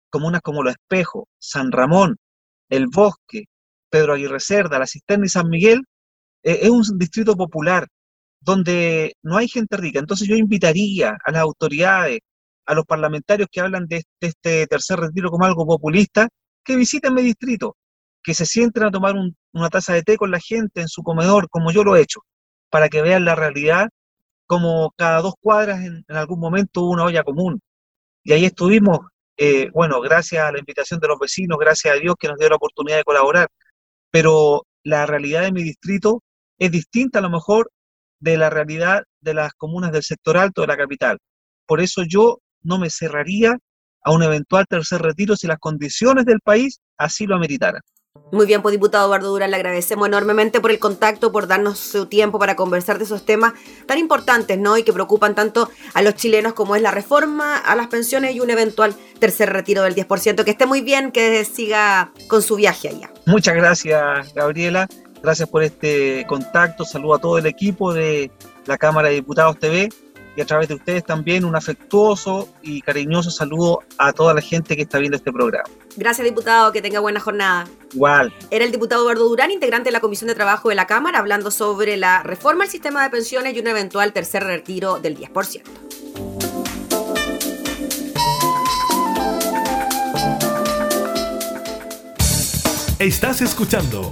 comunas 0.10 0.42
como 0.42 0.64
Los 0.64 0.74
Espejos, 0.74 1.26
San 1.40 1.72
Ramón, 1.72 2.18
El 2.70 2.88
Bosque, 2.88 3.46
Pedro 3.90 4.14
Aguirre 4.14 4.40
Cerda, 4.40 4.80
La 4.80 4.88
Cisterna 4.88 5.26
y 5.26 5.30
San 5.30 5.50
Miguel, 5.50 5.84
eh, 6.44 6.60
es 6.64 6.70
un 6.70 6.98
distrito 6.98 7.36
popular 7.36 7.88
donde 8.42 9.16
no 9.24 9.38
hay 9.38 9.48
gente 9.48 9.78
rica. 9.78 10.00
Entonces 10.00 10.28
yo 10.28 10.36
invitaría 10.36 11.18
a 11.24 11.32
las 11.32 11.42
autoridades, 11.42 12.20
a 12.66 12.74
los 12.74 12.86
parlamentarios 12.86 13.50
que 13.52 13.62
hablan 13.62 13.88
de, 13.88 14.04
este 14.20 14.68
tercer 14.68 15.00
retiro 15.00 15.30
como 15.32 15.46
algo 15.46 15.66
populista, 15.66 16.30
que 16.64 16.76
visiten 16.76 17.14
mi 17.14 17.22
distrito, 17.22 17.78
que 18.24 18.34
se 18.34 18.46
sienten 18.46 18.84
a 18.84 18.92
tomar 18.92 19.16
una 19.54 19.70
taza 19.70 19.94
de 19.94 20.04
té 20.04 20.18
con 20.18 20.32
la 20.32 20.40
gente 20.40 20.82
en 20.82 20.88
su 20.88 21.04
comedor, 21.04 21.50
como 21.50 21.72
yo 21.72 21.84
lo 21.84 21.96
he 21.96 22.02
hecho, 22.02 22.22
para 22.70 22.90
que 22.90 23.02
vean 23.02 23.26
la 23.26 23.36
realidad, 23.36 23.90
como 24.46 24.92
cada 24.98 25.22
dos 25.22 25.36
cuadras 25.42 25.82
en, 25.82 26.06
algún 26.10 26.40
momento 26.40 26.82
hubo 26.82 26.92
una 26.92 27.06
olla 27.06 27.24
común. 27.24 27.62
Y 28.24 28.34
ahí 28.34 28.46
estuvimos, 28.46 29.00
eh, 29.38 29.70
bueno, 29.74 30.02
gracias 30.02 30.44
a 30.44 30.52
la 30.52 30.60
invitación 30.60 31.00
de 31.00 31.08
los 31.08 31.20
vecinos, 31.20 31.58
gracias 31.60 31.96
a 31.96 32.00
Dios 32.00 32.16
que 32.20 32.28
nos 32.28 32.38
dio 32.38 32.50
la 32.50 32.56
oportunidad 32.58 32.98
de 32.98 33.04
colaborar, 33.04 33.50
pero 34.12 34.66
la 34.84 35.06
realidad 35.06 35.44
de 35.44 35.52
mi 35.52 35.64
distrito 35.64 36.24
es 36.60 36.72
distinta 36.72 37.20
a 37.20 37.22
lo 37.22 37.30
mejor 37.30 37.72
de 38.20 38.38
la 38.38 38.50
realidad 38.50 39.04
de 39.22 39.34
las 39.34 39.54
comunas 39.54 39.92
del 39.92 40.04
sector 40.04 40.38
alto 40.38 40.62
de 40.62 40.68
la 40.68 40.78
capital. 40.78 41.18
Por 41.66 41.82
eso 41.82 42.04
yo 42.04 42.40
no 42.62 42.78
me 42.78 42.90
cerraría 42.90 43.58
a 44.04 44.12
un 44.12 44.24
eventual 44.24 44.66
tercer 44.68 45.02
retiro 45.02 45.36
si 45.36 45.48
las 45.48 45.60
condiciones 45.60 46.26
del 46.26 46.42
país 46.42 46.80
así 46.98 47.26
lo 47.26 47.36
ameritaran. 47.36 47.82
Muy 48.32 48.46
bien, 48.46 48.62
pues 48.62 48.74
diputado 48.74 49.06
Eduardo 49.06 49.30
Durán, 49.30 49.52
le 49.52 49.58
agradecemos 49.58 50.08
enormemente 50.08 50.60
por 50.62 50.72
el 50.72 50.80
contacto, 50.80 51.32
por 51.32 51.48
darnos 51.48 51.80
su 51.80 52.06
tiempo 52.06 52.38
para 52.38 52.56
conversar 52.56 52.98
de 52.98 53.06
esos 53.06 53.26
temas 53.26 53.54
tan 53.88 53.98
importantes, 53.98 54.58
¿no? 54.58 54.78
Y 54.78 54.84
que 54.84 54.94
preocupan 54.94 55.36
tanto 55.36 55.70
a 55.94 56.02
los 56.02 56.16
chilenos 56.16 56.54
como 56.54 56.76
es 56.76 56.82
la 56.82 56.92
reforma 56.92 57.58
a 57.58 57.76
las 57.76 57.88
pensiones 57.88 58.36
y 58.36 58.40
un 58.40 58.50
eventual 58.50 58.96
tercer 59.20 59.52
retiro 59.52 59.84
del 59.84 59.96
10%. 59.96 60.44
Que 60.44 60.52
esté 60.52 60.66
muy 60.66 60.82
bien, 60.82 61.12
que 61.12 61.44
siga 61.46 62.12
con 62.28 62.42
su 62.42 62.56
viaje 62.56 62.90
allá. 62.90 63.12
Muchas 63.26 63.56
gracias, 63.56 64.34
Gabriela. 64.34 64.88
Gracias 65.22 65.50
por 65.50 65.64
este 65.64 66.26
contacto. 66.28 66.86
Saludo 66.86 67.16
a 67.16 67.20
todo 67.20 67.38
el 67.38 67.46
equipo 67.46 67.94
de 67.94 68.32
la 68.66 68.78
Cámara 68.78 69.10
de 69.10 69.16
Diputados 69.16 69.60
TV 69.60 69.90
y 70.36 70.42
a 70.42 70.46
través 70.46 70.70
de 70.70 70.76
ustedes 70.76 71.04
también 71.04 71.44
un 71.44 71.56
afectuoso 71.56 72.48
y 72.62 72.82
cariñoso 72.82 73.30
saludo 73.30 73.80
a 73.98 74.14
toda 74.14 74.34
la 74.34 74.42
gente 74.42 74.76
que 74.78 74.84
está 74.84 74.98
viendo 75.00 75.18
este 75.18 75.34
programa. 75.34 75.70
Gracias, 75.98 76.24
diputado. 76.24 76.72
Que 76.72 76.82
tenga 76.82 77.02
buena 77.02 77.20
jornada. 77.20 77.68
Igual. 77.94 78.34
Era 78.50 78.64
el 78.64 78.72
diputado 78.72 79.02
Eduardo 79.02 79.28
Durán, 79.28 79.52
integrante 79.52 79.90
de 79.90 79.92
la 79.92 80.00
Comisión 80.00 80.30
de 80.30 80.36
Trabajo 80.36 80.70
de 80.70 80.76
la 80.76 80.88
Cámara, 80.88 81.20
hablando 81.20 81.52
sobre 81.52 81.98
la 81.98 82.24
reforma 82.24 82.64
al 82.64 82.70
sistema 82.70 83.04
de 83.04 83.10
pensiones 83.10 83.54
y 83.56 83.60
un 83.60 83.68
eventual 83.68 84.14
tercer 84.14 84.44
retiro 84.44 85.00
del 85.00 85.18
10%. 85.18 85.64
Estás 93.00 93.42
escuchando 93.42 94.12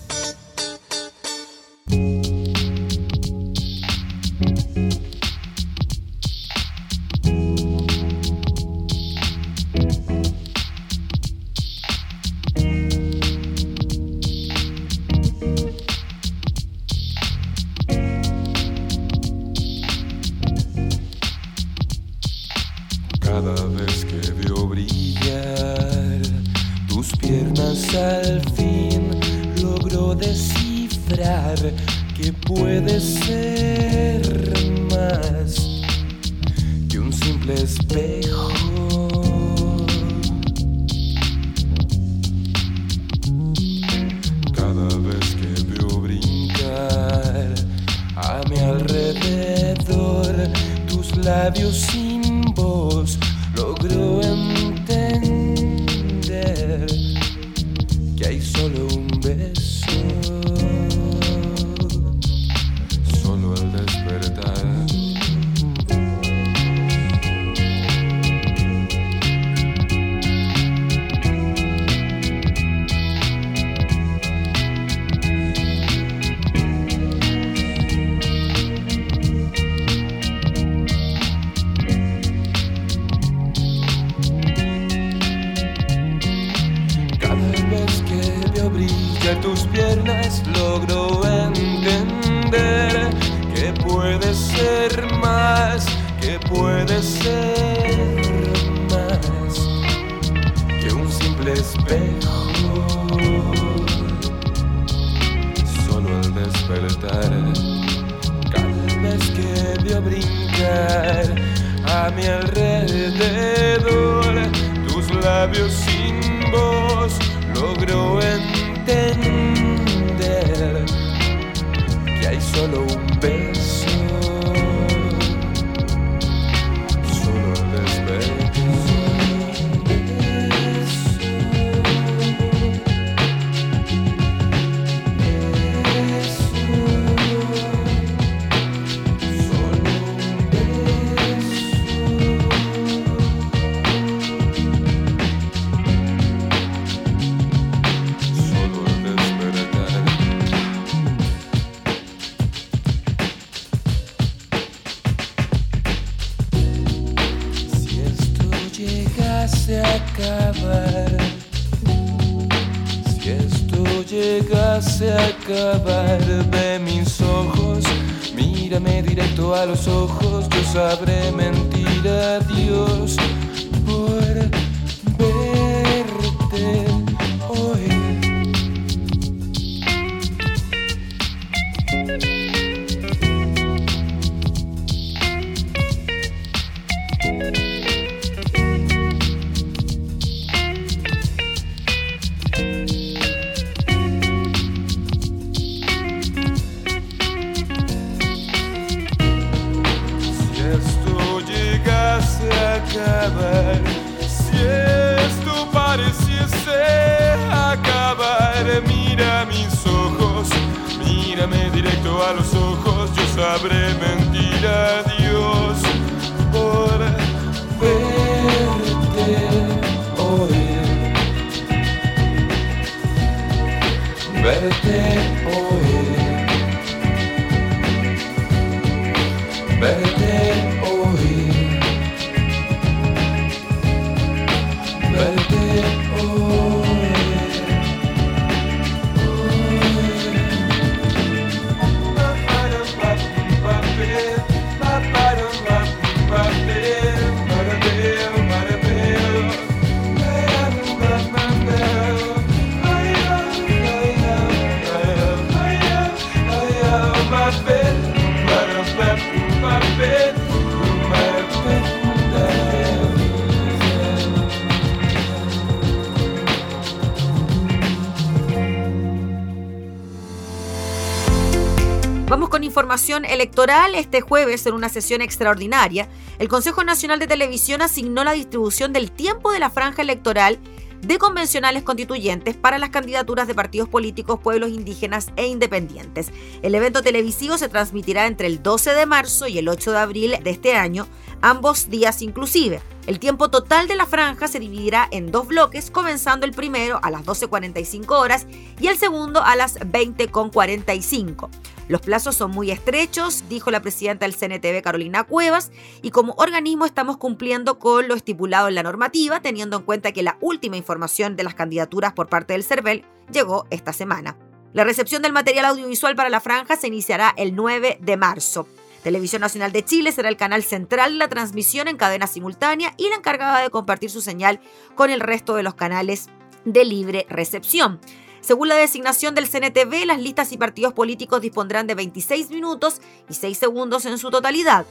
Electoral. 273.51 273.95
Este 273.95 274.21
jueves, 274.21 274.65
en 274.65 274.73
una 274.73 274.87
sesión 274.87 275.21
extraordinaria, 275.21 276.07
el 276.39 276.47
Consejo 276.47 276.85
Nacional 276.85 277.19
de 277.19 277.27
Televisión 277.27 277.81
asignó 277.81 278.23
la 278.23 278.31
distribución 278.31 278.93
del 278.93 279.11
tiempo 279.11 279.51
de 279.51 279.59
la 279.59 279.69
franja 279.69 280.01
electoral 280.01 280.57
de 281.01 281.17
convencionales 281.17 281.83
constituyentes 281.83 282.55
para 282.55 282.77
las 282.77 282.91
candidaturas 282.91 283.47
de 283.47 283.55
partidos 283.55 283.89
políticos, 283.89 284.39
pueblos 284.41 284.69
indígenas 284.69 285.31
e 285.35 285.47
independientes. 285.47 286.31
El 286.61 286.75
evento 286.75 287.01
televisivo 287.01 287.57
se 287.57 287.67
transmitirá 287.67 288.27
entre 288.27 288.47
el 288.47 288.63
12 288.63 288.93
de 288.93 289.05
marzo 289.05 289.47
y 289.47 289.57
el 289.57 289.67
8 289.67 289.91
de 289.91 289.97
abril 289.97 290.37
de 290.41 290.49
este 290.49 290.75
año, 290.75 291.07
ambos 291.41 291.89
días 291.89 292.21
inclusive. 292.21 292.81
El 293.07 293.19
tiempo 293.19 293.49
total 293.49 293.87
de 293.87 293.95
la 293.95 294.05
franja 294.05 294.47
se 294.47 294.59
dividirá 294.59 295.07
en 295.11 295.31
dos 295.31 295.47
bloques, 295.47 295.89
comenzando 295.89 296.45
el 296.45 296.51
primero 296.51 296.99
a 297.01 297.09
las 297.09 297.25
12.45 297.25 298.11
horas 298.11 298.45
y 298.79 298.87
el 298.87 298.97
segundo 298.97 299.43
a 299.43 299.55
las 299.55 299.79
20.45. 299.79 301.49
Los 301.91 301.99
plazos 301.99 302.37
son 302.37 302.51
muy 302.51 302.71
estrechos, 302.71 303.43
dijo 303.49 303.69
la 303.69 303.81
presidenta 303.81 304.25
del 304.25 304.33
CNTV 304.33 304.81
Carolina 304.81 305.25
Cuevas, 305.25 305.73
y 306.01 306.11
como 306.11 306.31
organismo 306.37 306.85
estamos 306.85 307.17
cumpliendo 307.17 307.79
con 307.79 308.07
lo 308.07 308.15
estipulado 308.15 308.69
en 308.69 308.75
la 308.75 308.83
normativa, 308.83 309.41
teniendo 309.41 309.75
en 309.75 309.83
cuenta 309.83 310.13
que 310.13 310.23
la 310.23 310.37
última 310.39 310.77
información 310.77 311.35
de 311.35 311.43
las 311.43 311.53
candidaturas 311.53 312.13
por 312.13 312.29
parte 312.29 312.53
del 312.53 312.63
CERVEL 312.63 313.03
llegó 313.29 313.67
esta 313.71 313.91
semana. 313.91 314.37
La 314.71 314.85
recepción 314.85 315.21
del 315.21 315.33
material 315.33 315.65
audiovisual 315.65 316.15
para 316.15 316.29
la 316.29 316.39
franja 316.39 316.77
se 316.77 316.87
iniciará 316.87 317.33
el 317.35 317.57
9 317.57 317.97
de 317.99 318.15
marzo. 318.15 318.69
Televisión 319.03 319.41
Nacional 319.41 319.73
de 319.73 319.83
Chile 319.83 320.13
será 320.13 320.29
el 320.29 320.37
canal 320.37 320.63
central 320.63 321.11
de 321.11 321.17
la 321.17 321.27
transmisión 321.27 321.89
en 321.89 321.97
cadena 321.97 322.25
simultánea 322.25 322.93
y 322.95 323.09
la 323.09 323.15
encargada 323.15 323.59
de 323.59 323.69
compartir 323.69 324.09
su 324.09 324.21
señal 324.21 324.61
con 324.95 325.09
el 325.09 325.19
resto 325.19 325.57
de 325.57 325.63
los 325.63 325.73
canales 325.73 326.29
de 326.63 326.85
libre 326.85 327.25
recepción. 327.29 327.99
Según 328.41 328.69
la 328.69 328.75
designación 328.75 329.35
del 329.35 329.47
CNTV, 329.47 330.05
las 330.05 330.19
listas 330.19 330.51
y 330.51 330.57
partidos 330.57 330.93
políticos 330.93 331.41
dispondrán 331.41 331.85
de 331.85 331.93
26 331.93 332.49
minutos 332.49 332.99
y 333.29 333.35
6 333.35 333.55
segundos 333.55 334.05
en 334.07 334.17
su 334.17 334.31
totalidad. 334.31 334.85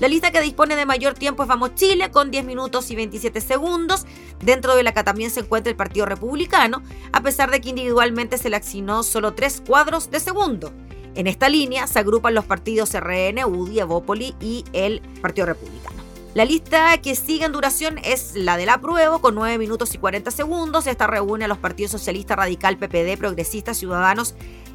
La 0.00 0.08
lista 0.08 0.30
que 0.30 0.40
dispone 0.40 0.74
de 0.74 0.86
mayor 0.86 1.12
tiempo 1.12 1.42
es 1.42 1.48
Vamos 1.48 1.74
Chile, 1.74 2.10
con 2.10 2.30
10 2.30 2.46
minutos 2.46 2.90
y 2.90 2.96
27 2.96 3.42
segundos, 3.42 4.06
dentro 4.42 4.74
de 4.74 4.82
la 4.82 4.92
que 4.92 5.04
también 5.04 5.30
se 5.30 5.40
encuentra 5.40 5.70
el 5.70 5.76
Partido 5.76 6.06
Republicano, 6.06 6.82
a 7.12 7.20
pesar 7.20 7.50
de 7.50 7.60
que 7.60 7.68
individualmente 7.68 8.38
se 8.38 8.48
le 8.48 8.56
asignó 8.56 9.02
solo 9.02 9.34
3 9.34 9.62
cuadros 9.66 10.10
de 10.10 10.18
segundo. 10.18 10.72
En 11.14 11.26
esta 11.26 11.48
línea 11.48 11.86
se 11.86 11.98
agrupan 11.98 12.34
los 12.34 12.46
partidos 12.46 12.94
RN, 12.94 13.44
UDI, 13.44 13.80
Evópoli 13.80 14.34
y 14.40 14.64
el 14.72 15.00
Partido 15.20 15.46
Republicano. 15.46 16.03
La 16.34 16.44
lista 16.44 16.98
que 16.98 17.14
sigue 17.14 17.44
en 17.44 17.52
duración 17.52 17.98
es 18.02 18.34
la 18.34 18.56
del 18.56 18.68
apruebo 18.68 19.20
con 19.20 19.36
9 19.36 19.56
minutos 19.56 19.94
y 19.94 19.98
40 19.98 20.32
segundos. 20.32 20.88
Esta 20.88 21.06
reúne 21.06 21.44
a 21.44 21.48
los 21.48 21.58
partidos 21.58 21.92
socialista, 21.92 22.34
radical, 22.34 22.76
PPD, 22.76 23.16
progresista, 23.16 23.72
ciudadanos 23.72 24.34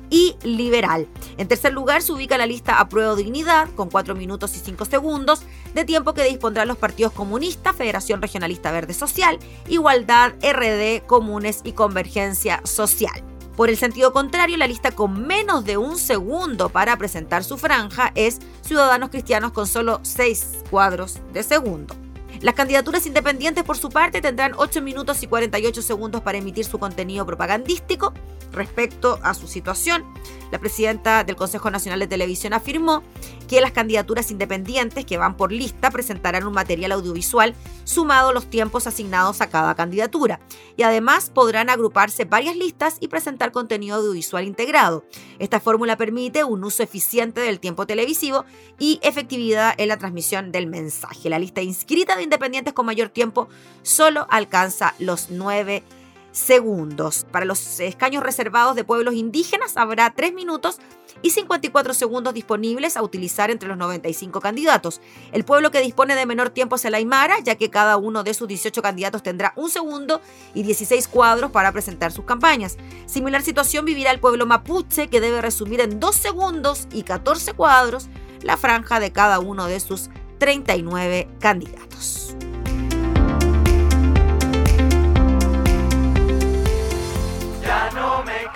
y 0.09 0.37
liberal. 0.41 1.05
En 1.37 1.49
tercer 1.49 1.73
lugar 1.73 2.01
se 2.01 2.13
ubica 2.13 2.37
la 2.37 2.45
lista 2.45 2.79
Apruebo 2.79 3.17
Dignidad 3.17 3.69
con 3.75 3.89
4 3.89 4.15
minutos 4.15 4.55
y 4.55 4.59
5 4.59 4.85
segundos 4.85 5.41
de 5.73 5.83
tiempo 5.83 6.13
que 6.13 6.23
dispondrán 6.23 6.69
los 6.69 6.77
partidos 6.77 7.11
comunistas, 7.11 7.75
Federación 7.75 8.21
Regionalista 8.21 8.71
Verde 8.71 8.93
Social, 8.93 9.37
Igualdad, 9.67 10.35
RD, 10.41 11.05
Comunes 11.07 11.59
y 11.65 11.73
Convergencia 11.73 12.61
Social. 12.63 13.28
Por 13.59 13.69
el 13.69 13.75
sentido 13.75 14.13
contrario, 14.13 14.55
la 14.55 14.67
lista 14.67 14.91
con 14.91 15.27
menos 15.27 15.65
de 15.65 15.75
un 15.75 15.97
segundo 15.97 16.69
para 16.69 16.95
presentar 16.95 17.43
su 17.43 17.57
franja 17.57 18.13
es 18.15 18.39
Ciudadanos 18.61 19.09
Cristianos 19.09 19.51
con 19.51 19.67
solo 19.67 19.99
6 20.01 20.59
cuadros 20.71 21.19
de 21.33 21.43
segundo. 21.43 21.93
Las 22.39 22.55
candidaturas 22.55 23.05
independientes, 23.05 23.65
por 23.65 23.77
su 23.77 23.89
parte, 23.89 24.21
tendrán 24.21 24.53
8 24.55 24.81
minutos 24.81 25.21
y 25.23 25.27
48 25.27 25.81
segundos 25.81 26.21
para 26.21 26.37
emitir 26.37 26.63
su 26.63 26.79
contenido 26.79 27.25
propagandístico. 27.25 28.13
Respecto 28.53 29.19
a 29.23 29.33
su 29.33 29.45
situación, 29.45 30.05
la 30.53 30.59
presidenta 30.59 31.25
del 31.25 31.35
Consejo 31.35 31.69
Nacional 31.69 31.99
de 31.99 32.07
Televisión 32.07 32.53
afirmó 32.53 33.03
que 33.49 33.61
las 33.61 33.71
candidaturas 33.71 34.29
independientes 34.29 35.05
que 35.05 35.17
van 35.17 35.35
por 35.35 35.51
lista 35.51 35.89
presentarán 35.89 36.45
un 36.45 36.53
material 36.53 36.91
audiovisual 36.91 37.55
sumado 37.83 38.31
los 38.31 38.45
tiempos 38.45 38.85
asignados 38.85 39.41
a 39.41 39.49
cada 39.49 39.73
candidatura 39.73 40.39
y 40.77 40.83
además 40.83 41.31
podrán 41.33 41.69
agruparse 41.71 42.25
varias 42.25 42.55
listas 42.55 42.97
y 42.99 43.07
presentar 43.07 43.51
contenido 43.51 43.97
audiovisual 43.97 44.45
integrado. 44.45 45.03
Esta 45.39 45.59
fórmula 45.59 45.97
permite 45.97 46.43
un 46.43 46.63
uso 46.63 46.83
eficiente 46.83 47.41
del 47.41 47.59
tiempo 47.59 47.87
televisivo 47.87 48.45
y 48.77 48.99
efectividad 49.01 49.73
en 49.77 49.87
la 49.87 49.97
transmisión 49.97 50.51
del 50.51 50.67
mensaje. 50.67 51.29
La 51.29 51.39
lista 51.39 51.63
inscrita 51.63 52.15
de 52.15 52.23
independientes 52.23 52.73
con 52.73 52.85
mayor 52.85 53.09
tiempo 53.09 53.49
solo 53.81 54.27
alcanza 54.29 54.93
los 54.99 55.31
nueve 55.31 55.83
segundos. 56.31 57.25
Para 57.31 57.45
los 57.45 57.79
escaños 57.79 58.23
reservados 58.23 58.75
de 58.75 58.83
pueblos 58.83 59.15
indígenas 59.15 59.77
habrá 59.77 60.11
3 60.11 60.33
minutos 60.33 60.79
y 61.21 61.31
54 61.31 61.93
segundos 61.93 62.33
disponibles 62.33 62.97
a 62.97 63.03
utilizar 63.03 63.51
entre 63.51 63.69
los 63.69 63.77
95 63.77 64.39
candidatos. 64.41 65.01
El 65.31 65.45
pueblo 65.45 65.71
que 65.71 65.81
dispone 65.81 66.15
de 66.15 66.25
menor 66.25 66.49
tiempo 66.49 66.75
es 66.75 66.85
el 66.85 66.95
Aymara, 66.95 67.39
ya 67.39 67.55
que 67.55 67.69
cada 67.69 67.97
uno 67.97 68.23
de 68.23 68.33
sus 68.33 68.47
18 68.47 68.81
candidatos 68.81 69.23
tendrá 69.23 69.53
un 69.55 69.69
segundo 69.69 70.21
y 70.53 70.63
16 70.63 71.07
cuadros 71.07 71.51
para 71.51 71.71
presentar 71.71 72.11
sus 72.11 72.25
campañas. 72.25 72.77
Similar 73.05 73.41
situación 73.41 73.85
vivirá 73.85 74.11
el 74.11 74.19
pueblo 74.19 74.45
mapuche, 74.45 75.07
que 75.07 75.21
debe 75.21 75.41
resumir 75.41 75.81
en 75.81 75.99
2 75.99 76.15
segundos 76.15 76.87
y 76.91 77.03
14 77.03 77.53
cuadros 77.53 78.09
la 78.41 78.57
franja 78.57 78.99
de 78.99 79.11
cada 79.11 79.39
uno 79.39 79.65
de 79.67 79.79
sus 79.79 80.09
39 80.39 81.27
candidatos. 81.39 82.35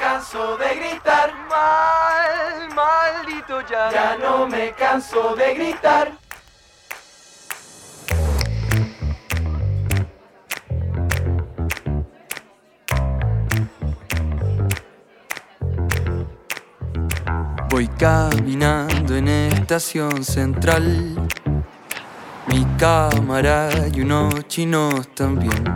canso 0.04 0.58
de 0.58 0.76
gritar. 0.76 1.34
Mal, 1.50 2.23
maldito 2.74 3.62
ya. 3.62 3.92
Ya 3.92 4.18
no 4.18 4.48
me 4.48 4.72
canso 4.74 5.36
de 5.36 5.54
gritar. 5.54 6.12
Voy 17.70 17.88
caminando 17.88 19.16
en 19.16 19.28
estación 19.28 20.24
central. 20.24 21.28
Mi 22.48 22.66
cámara 22.78 23.70
y 23.92 24.02
unos 24.02 24.48
chinos 24.48 25.08
también 25.16 25.76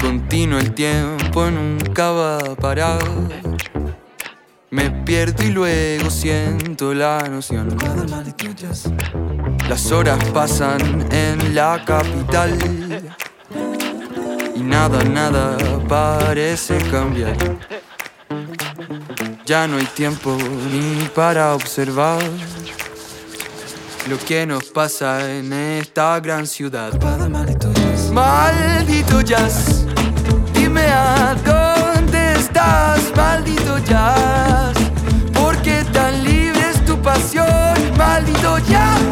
Continuo 0.00 0.58
el 0.58 0.74
tiempo 0.74 1.48
nunca 1.48 2.10
va 2.10 2.38
a 2.38 2.54
parar. 2.56 2.98
Me 4.72 4.90
pierdo 4.90 5.42
y 5.42 5.50
luego 5.50 6.08
siento 6.08 6.94
la 6.94 7.28
noción. 7.28 7.76
Las 9.68 9.92
horas 9.92 10.18
pasan 10.32 11.06
en 11.12 11.54
la 11.54 11.84
capital 11.84 12.56
y 14.56 14.62
nada, 14.62 15.04
nada 15.04 15.58
parece 15.86 16.78
cambiar. 16.90 17.36
Ya 19.44 19.66
no 19.68 19.76
hay 19.76 19.84
tiempo 19.84 20.38
ni 20.72 21.06
para 21.14 21.54
observar 21.54 22.22
lo 24.08 24.16
que 24.20 24.46
nos 24.46 24.64
pasa 24.70 25.30
en 25.36 25.52
esta 25.52 26.18
gran 26.18 26.46
ciudad. 26.46 26.98
Maldito 28.10 29.20
jazz 29.20 29.84
Dime 30.54 30.86
a 30.86 31.34
dónde 31.44 31.61
estás, 32.52 33.12
maldito 33.16 33.78
jazz. 33.78 34.74
¿Por 35.32 35.56
qué 35.62 35.84
tan 35.92 36.22
libre 36.22 36.60
es 36.70 36.84
tu 36.84 36.96
pasión, 37.00 37.46
maldito 37.96 38.58
jazz? 38.58 39.11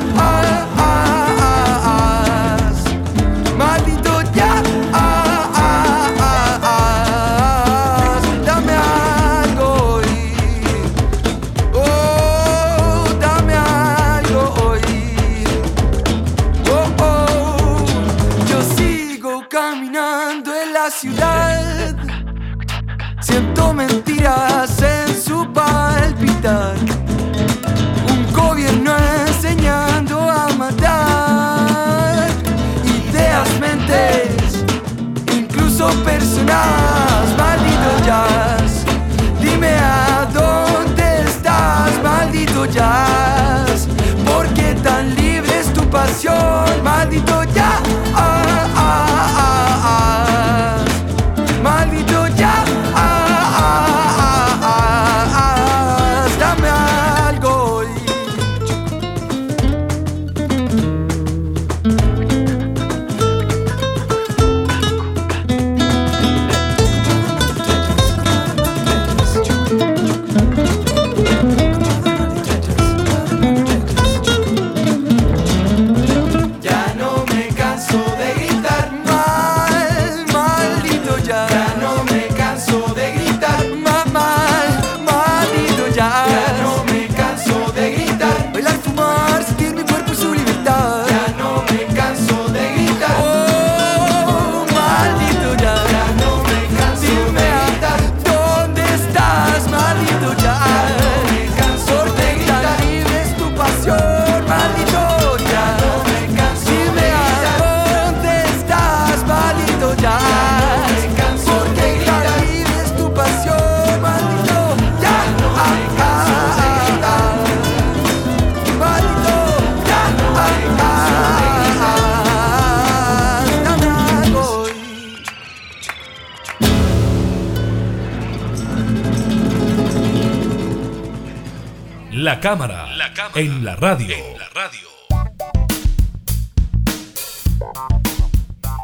La 132.31 132.41
cámara, 132.41 132.87
en 133.35 133.65
la 133.65 133.75
radio. 133.75 134.17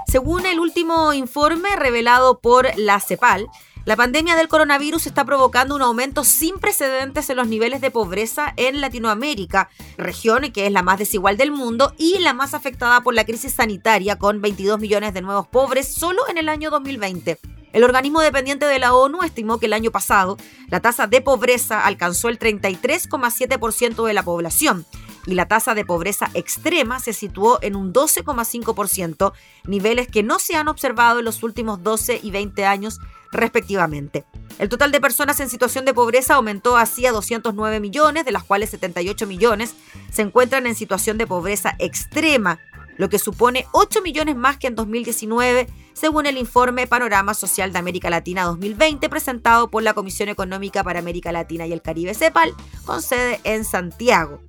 Según 0.09 0.47
el 0.47 0.59
último 0.59 1.13
informe 1.13 1.77
revelado 1.77 2.41
por 2.41 2.67
la 2.77 2.99
CEPAL, 2.99 3.47
la 3.85 3.95
pandemia 3.95 4.35
del 4.35 4.49
coronavirus 4.49 5.07
está 5.07 5.25
provocando 5.25 5.77
un 5.77 5.83
aumento 5.83 6.25
sin 6.25 6.59
precedentes 6.59 7.31
en 7.31 7.37
los 7.37 7.47
niveles 7.47 7.81
de 7.81 7.93
pobreza 7.93 8.53
en 8.57 8.81
Latinoamérica, 8.81 9.71
región 9.97 10.51
que 10.51 10.67
es 10.67 10.73
la 10.73 10.83
más 10.83 10.99
desigual 10.99 11.37
del 11.37 11.53
mundo 11.53 11.95
y 11.99 12.19
la 12.19 12.35
más 12.35 12.53
afectada 12.53 13.03
por 13.03 13.15
la 13.15 13.25
crisis 13.25 13.53
sanitaria, 13.53 14.19
con 14.19 14.41
22 14.41 14.81
millones 14.81 15.15
de 15.15 15.23
nuevos 15.23 15.47
pobres 15.47 15.95
solo 15.95 16.29
en 16.29 16.39
el 16.39 16.49
año 16.49 16.71
2020. 16.71 17.39
El 17.77 17.85
organismo 17.85 18.23
dependiente 18.23 18.65
de 18.65 18.79
la 18.79 18.95
ONU 18.95 19.23
estimó 19.23 19.59
que 19.59 19.67
el 19.67 19.75
año 19.75 19.91
pasado 19.91 20.39
la 20.69 20.81
tasa 20.81 21.07
de 21.07 21.21
pobreza 21.21 21.85
alcanzó 21.85 22.31
el 22.31 22.39
33,7% 22.39 24.07
de 24.07 24.15
la 24.15 24.23
población 24.23 24.87
y 25.27 25.35
la 25.35 25.47
tasa 25.47 25.75
de 25.75 25.85
pobreza 25.85 26.31
extrema 26.33 27.01
se 27.01 27.13
situó 27.13 27.59
en 27.61 27.77
un 27.77 27.93
12,5%, 27.93 29.35
niveles 29.67 30.09
que 30.09 30.23
no 30.23 30.39
se 30.39 30.57
han 30.57 30.69
observado 30.69 31.19
en 31.19 31.27
los 31.27 31.43
últimos 31.43 31.83
12 31.83 32.19
y 32.23 32.31
20 32.31 32.65
años 32.65 32.99
respectivamente. 33.31 34.25
El 34.59 34.71
total 34.71 34.91
de 34.91 35.03
personas 35.03 35.39
en 35.41 35.51
situación 35.51 35.85
de 35.85 35.93
pobreza 35.93 36.37
aumentó 36.37 36.79
así 36.79 37.05
a 37.05 37.13
209 37.13 37.81
millones, 37.81 38.25
de 38.25 38.33
las 38.33 38.45
cuales 38.45 38.71
78 38.71 39.27
millones 39.27 39.75
se 40.11 40.23
encuentran 40.23 40.67
en 40.67 40.77
situación 40.77 41.19
de 41.19 41.27
pobreza 41.27 41.77
extrema, 41.79 42.59
lo 42.97 43.09
que 43.09 43.19
supone 43.19 43.67
8 43.73 44.03
millones 44.03 44.37
más 44.37 44.59
que 44.59 44.67
en 44.67 44.75
2019, 44.75 45.69
según 45.93 46.27
el 46.27 46.39
informe 46.39 46.87
Panorama 46.87 47.35
Social 47.35 47.73
de 47.73 47.79
América 47.79 48.11
Latina 48.11 48.45
2020 48.45 49.09
presentado 49.09 49.71
por 49.71 49.83
la 49.83 49.95
Comisión 49.95 50.29
Económica 50.29 50.83
para 50.85 50.99
América 50.99 51.33
Latina 51.33 51.67
y 51.67 51.73
el 51.73 51.83
Caribe 51.83 52.15
CEPAL, 52.15 52.55
con 52.85 53.03
sede 53.03 53.41
en 53.45 53.65
Santiago. 53.65 54.41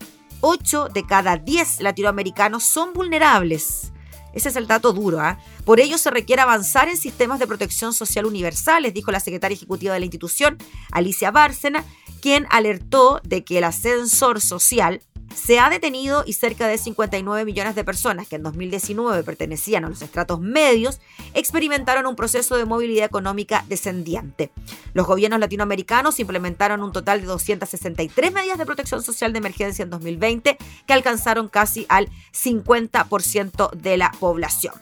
8 0.42 0.90
de 0.94 1.06
cada 1.06 1.38
10 1.38 1.82
latinoamericanos 1.82 2.64
son 2.64 2.94
vulnerables. 2.94 3.92
Ese 4.34 4.50
es 4.50 4.56
el 4.56 4.68
dato 4.68 4.94
duro. 4.94 5.20
¿ah? 5.20 5.40
Por 5.66 5.80
ello 5.80 5.98
se 5.98 6.12
requiere 6.12 6.44
avanzar 6.44 6.90
en 6.90 6.98
sistemas 6.98 7.40
de 7.40 7.48
protección 7.48 7.92
social 7.94 8.26
universales, 8.26 8.94
dijo 8.94 9.12
la 9.12 9.20
secretaria 9.20 9.56
ejecutiva 9.56 9.94
de 9.94 10.00
la 10.00 10.06
institución, 10.06 10.58
Alicia 10.92 11.32
Bárcena, 11.32 11.84
quien 12.22 12.46
alertó 12.50 13.20
de 13.24 13.44
que 13.44 13.58
el 13.58 13.64
ascensor 13.64 14.42
social 14.42 15.02
se 15.38 15.60
ha 15.60 15.70
detenido 15.70 16.24
y 16.26 16.34
cerca 16.34 16.68
de 16.68 16.80
59 16.80 17.46
millones 17.46 17.76
de 17.76 17.84
personas 17.84 18.28
que 18.28 18.38
en 18.38 18.44
2019 18.44 19.24
pertenecían 19.24 19.86
a 19.86 19.90
los 19.90 20.02
estratos 20.02 20.40
medios 20.42 21.00
experimentaron 21.36 22.08
un 22.08 22.16
proceso 22.16 22.58
de 22.58 22.66
movilidad 22.66 23.06
económica 23.06 23.64
descendiente. 23.70 24.52
Los 24.94 25.06
gobiernos 25.06 25.40
latinoamericanos 25.40 26.20
implementaron 26.20 26.82
un 26.82 26.92
total 26.92 27.22
de 27.22 27.28
263 27.28 28.34
medidas 28.34 28.58
de 28.58 28.66
protección 28.66 29.04
social 29.04 29.32
de 29.32 29.38
emergencia 29.38 29.84
en 29.84 29.92
2020 29.92 30.58
que 30.88 30.94
alcanzaron 30.94 31.50
casi 31.50 31.86
al 31.88 32.10
50% 32.34 33.72
de 33.72 33.98
la 33.98 34.12
población. 34.20 34.74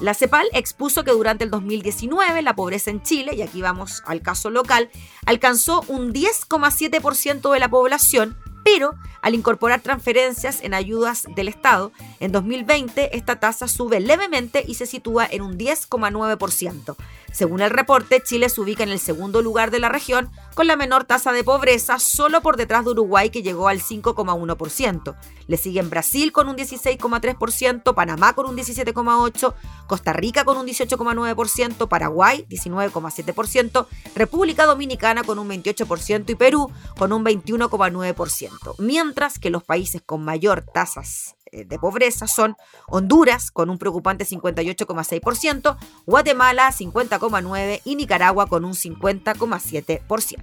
La 0.00 0.14
CEPAL 0.14 0.46
expuso 0.54 1.04
que 1.04 1.10
durante 1.10 1.44
el 1.44 1.50
2019 1.50 2.40
la 2.40 2.56
pobreza 2.56 2.90
en 2.90 3.02
Chile, 3.02 3.34
y 3.34 3.42
aquí 3.42 3.60
vamos 3.60 4.02
al 4.06 4.22
caso 4.22 4.48
local, 4.48 4.88
alcanzó 5.26 5.84
un 5.88 6.14
10,7% 6.14 7.52
de 7.52 7.60
la 7.60 7.68
población, 7.68 8.38
pero 8.64 8.94
al 9.22 9.34
incorporar 9.34 9.80
transferencias 9.80 10.62
en 10.62 10.74
ayudas 10.74 11.24
del 11.34 11.48
Estado, 11.48 11.92
en 12.20 12.32
2020 12.32 13.16
esta 13.16 13.38
tasa 13.38 13.68
sube 13.68 14.00
levemente 14.00 14.64
y 14.66 14.74
se 14.74 14.86
sitúa 14.86 15.26
en 15.30 15.42
un 15.42 15.58
10,9%. 15.58 16.96
Según 17.32 17.60
el 17.60 17.70
reporte, 17.70 18.22
Chile 18.22 18.48
se 18.48 18.60
ubica 18.60 18.82
en 18.82 18.88
el 18.88 18.98
segundo 18.98 19.42
lugar 19.42 19.70
de 19.70 19.78
la 19.78 19.88
región 19.88 20.30
con 20.60 20.66
la 20.66 20.76
menor 20.76 21.04
tasa 21.04 21.32
de 21.32 21.42
pobreza, 21.42 21.98
solo 21.98 22.42
por 22.42 22.58
detrás 22.58 22.84
de 22.84 22.90
Uruguay 22.90 23.30
que 23.30 23.42
llegó 23.42 23.68
al 23.68 23.80
5,1%. 23.80 25.16
Le 25.46 25.56
siguen 25.56 25.88
Brasil 25.88 26.32
con 26.32 26.50
un 26.50 26.56
16,3%, 26.58 27.94
Panamá 27.94 28.34
con 28.34 28.44
un 28.44 28.58
17,8%, 28.58 29.54
Costa 29.86 30.12
Rica 30.12 30.44
con 30.44 30.58
un 30.58 30.66
18,9%, 30.66 31.88
Paraguay 31.88 32.44
19,7%, 32.50 33.86
República 34.14 34.66
Dominicana 34.66 35.24
con 35.24 35.38
un 35.38 35.48
28% 35.48 36.28
y 36.28 36.34
Perú 36.34 36.70
con 36.98 37.14
un 37.14 37.24
21,9%. 37.24 38.74
Mientras 38.80 39.38
que 39.38 39.48
los 39.48 39.64
países 39.64 40.02
con 40.04 40.22
mayor 40.22 40.66
tasas 40.74 41.36
de 41.52 41.78
pobreza 41.78 42.26
son 42.26 42.56
Honduras 42.88 43.50
con 43.50 43.70
un 43.70 43.78
preocupante 43.78 44.24
58,6%, 44.24 45.76
Guatemala 46.06 46.70
50,9% 46.70 47.80
y 47.84 47.96
Nicaragua 47.96 48.46
con 48.46 48.64
un 48.64 48.72
50,7%. 48.72 50.36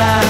Día 0.00 0.29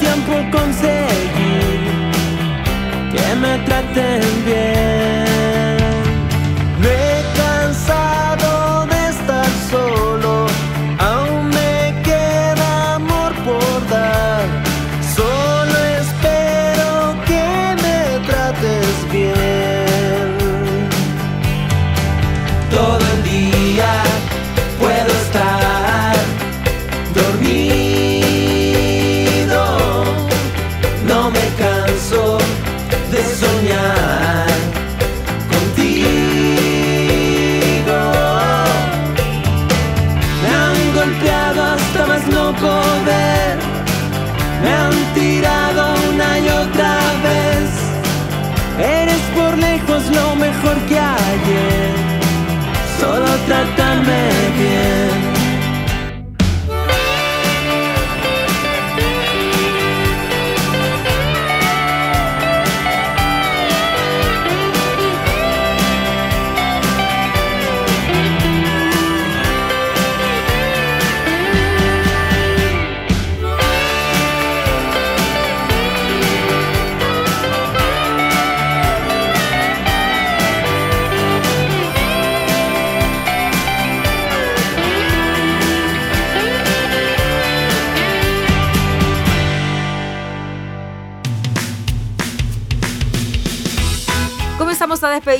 tiempo 0.00 0.32
conseguir 0.50 1.80
que 3.12 3.36
me 3.36 3.58
traten 3.66 4.22
bien. 4.44 4.89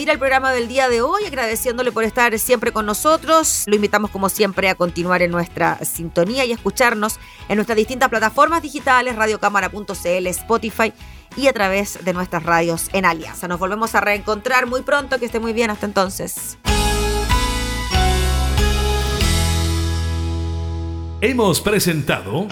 Despedir 0.00 0.14
el 0.14 0.18
programa 0.18 0.52
del 0.52 0.66
día 0.66 0.88
de 0.88 1.02
hoy, 1.02 1.24
agradeciéndole 1.26 1.92
por 1.92 2.04
estar 2.04 2.38
siempre 2.38 2.72
con 2.72 2.86
nosotros. 2.86 3.64
Lo 3.66 3.74
invitamos, 3.74 4.10
como 4.10 4.30
siempre, 4.30 4.70
a 4.70 4.74
continuar 4.74 5.20
en 5.20 5.30
nuestra 5.30 5.78
sintonía 5.84 6.44
y 6.46 6.52
a 6.52 6.54
escucharnos 6.54 7.18
en 7.50 7.56
nuestras 7.56 7.76
distintas 7.76 8.08
plataformas 8.08 8.62
digitales, 8.62 9.16
radiocámara.cl, 9.16 10.26
Spotify 10.26 10.94
y 11.36 11.48
a 11.48 11.52
través 11.52 12.02
de 12.02 12.14
nuestras 12.14 12.42
radios 12.44 12.88
en 12.94 13.04
Alianza. 13.04 13.46
Nos 13.46 13.58
volvemos 13.58 13.94
a 13.94 14.00
reencontrar 14.00 14.66
muy 14.66 14.80
pronto, 14.80 15.18
que 15.18 15.26
esté 15.26 15.38
muy 15.38 15.52
bien 15.52 15.68
hasta 15.70 15.84
entonces. 15.84 16.56
Hemos 21.20 21.60
presentado 21.60 22.48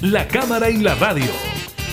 La 0.00 0.28
Cámara 0.28 0.70
y 0.70 0.76
la 0.76 0.94
Radio 0.94 1.59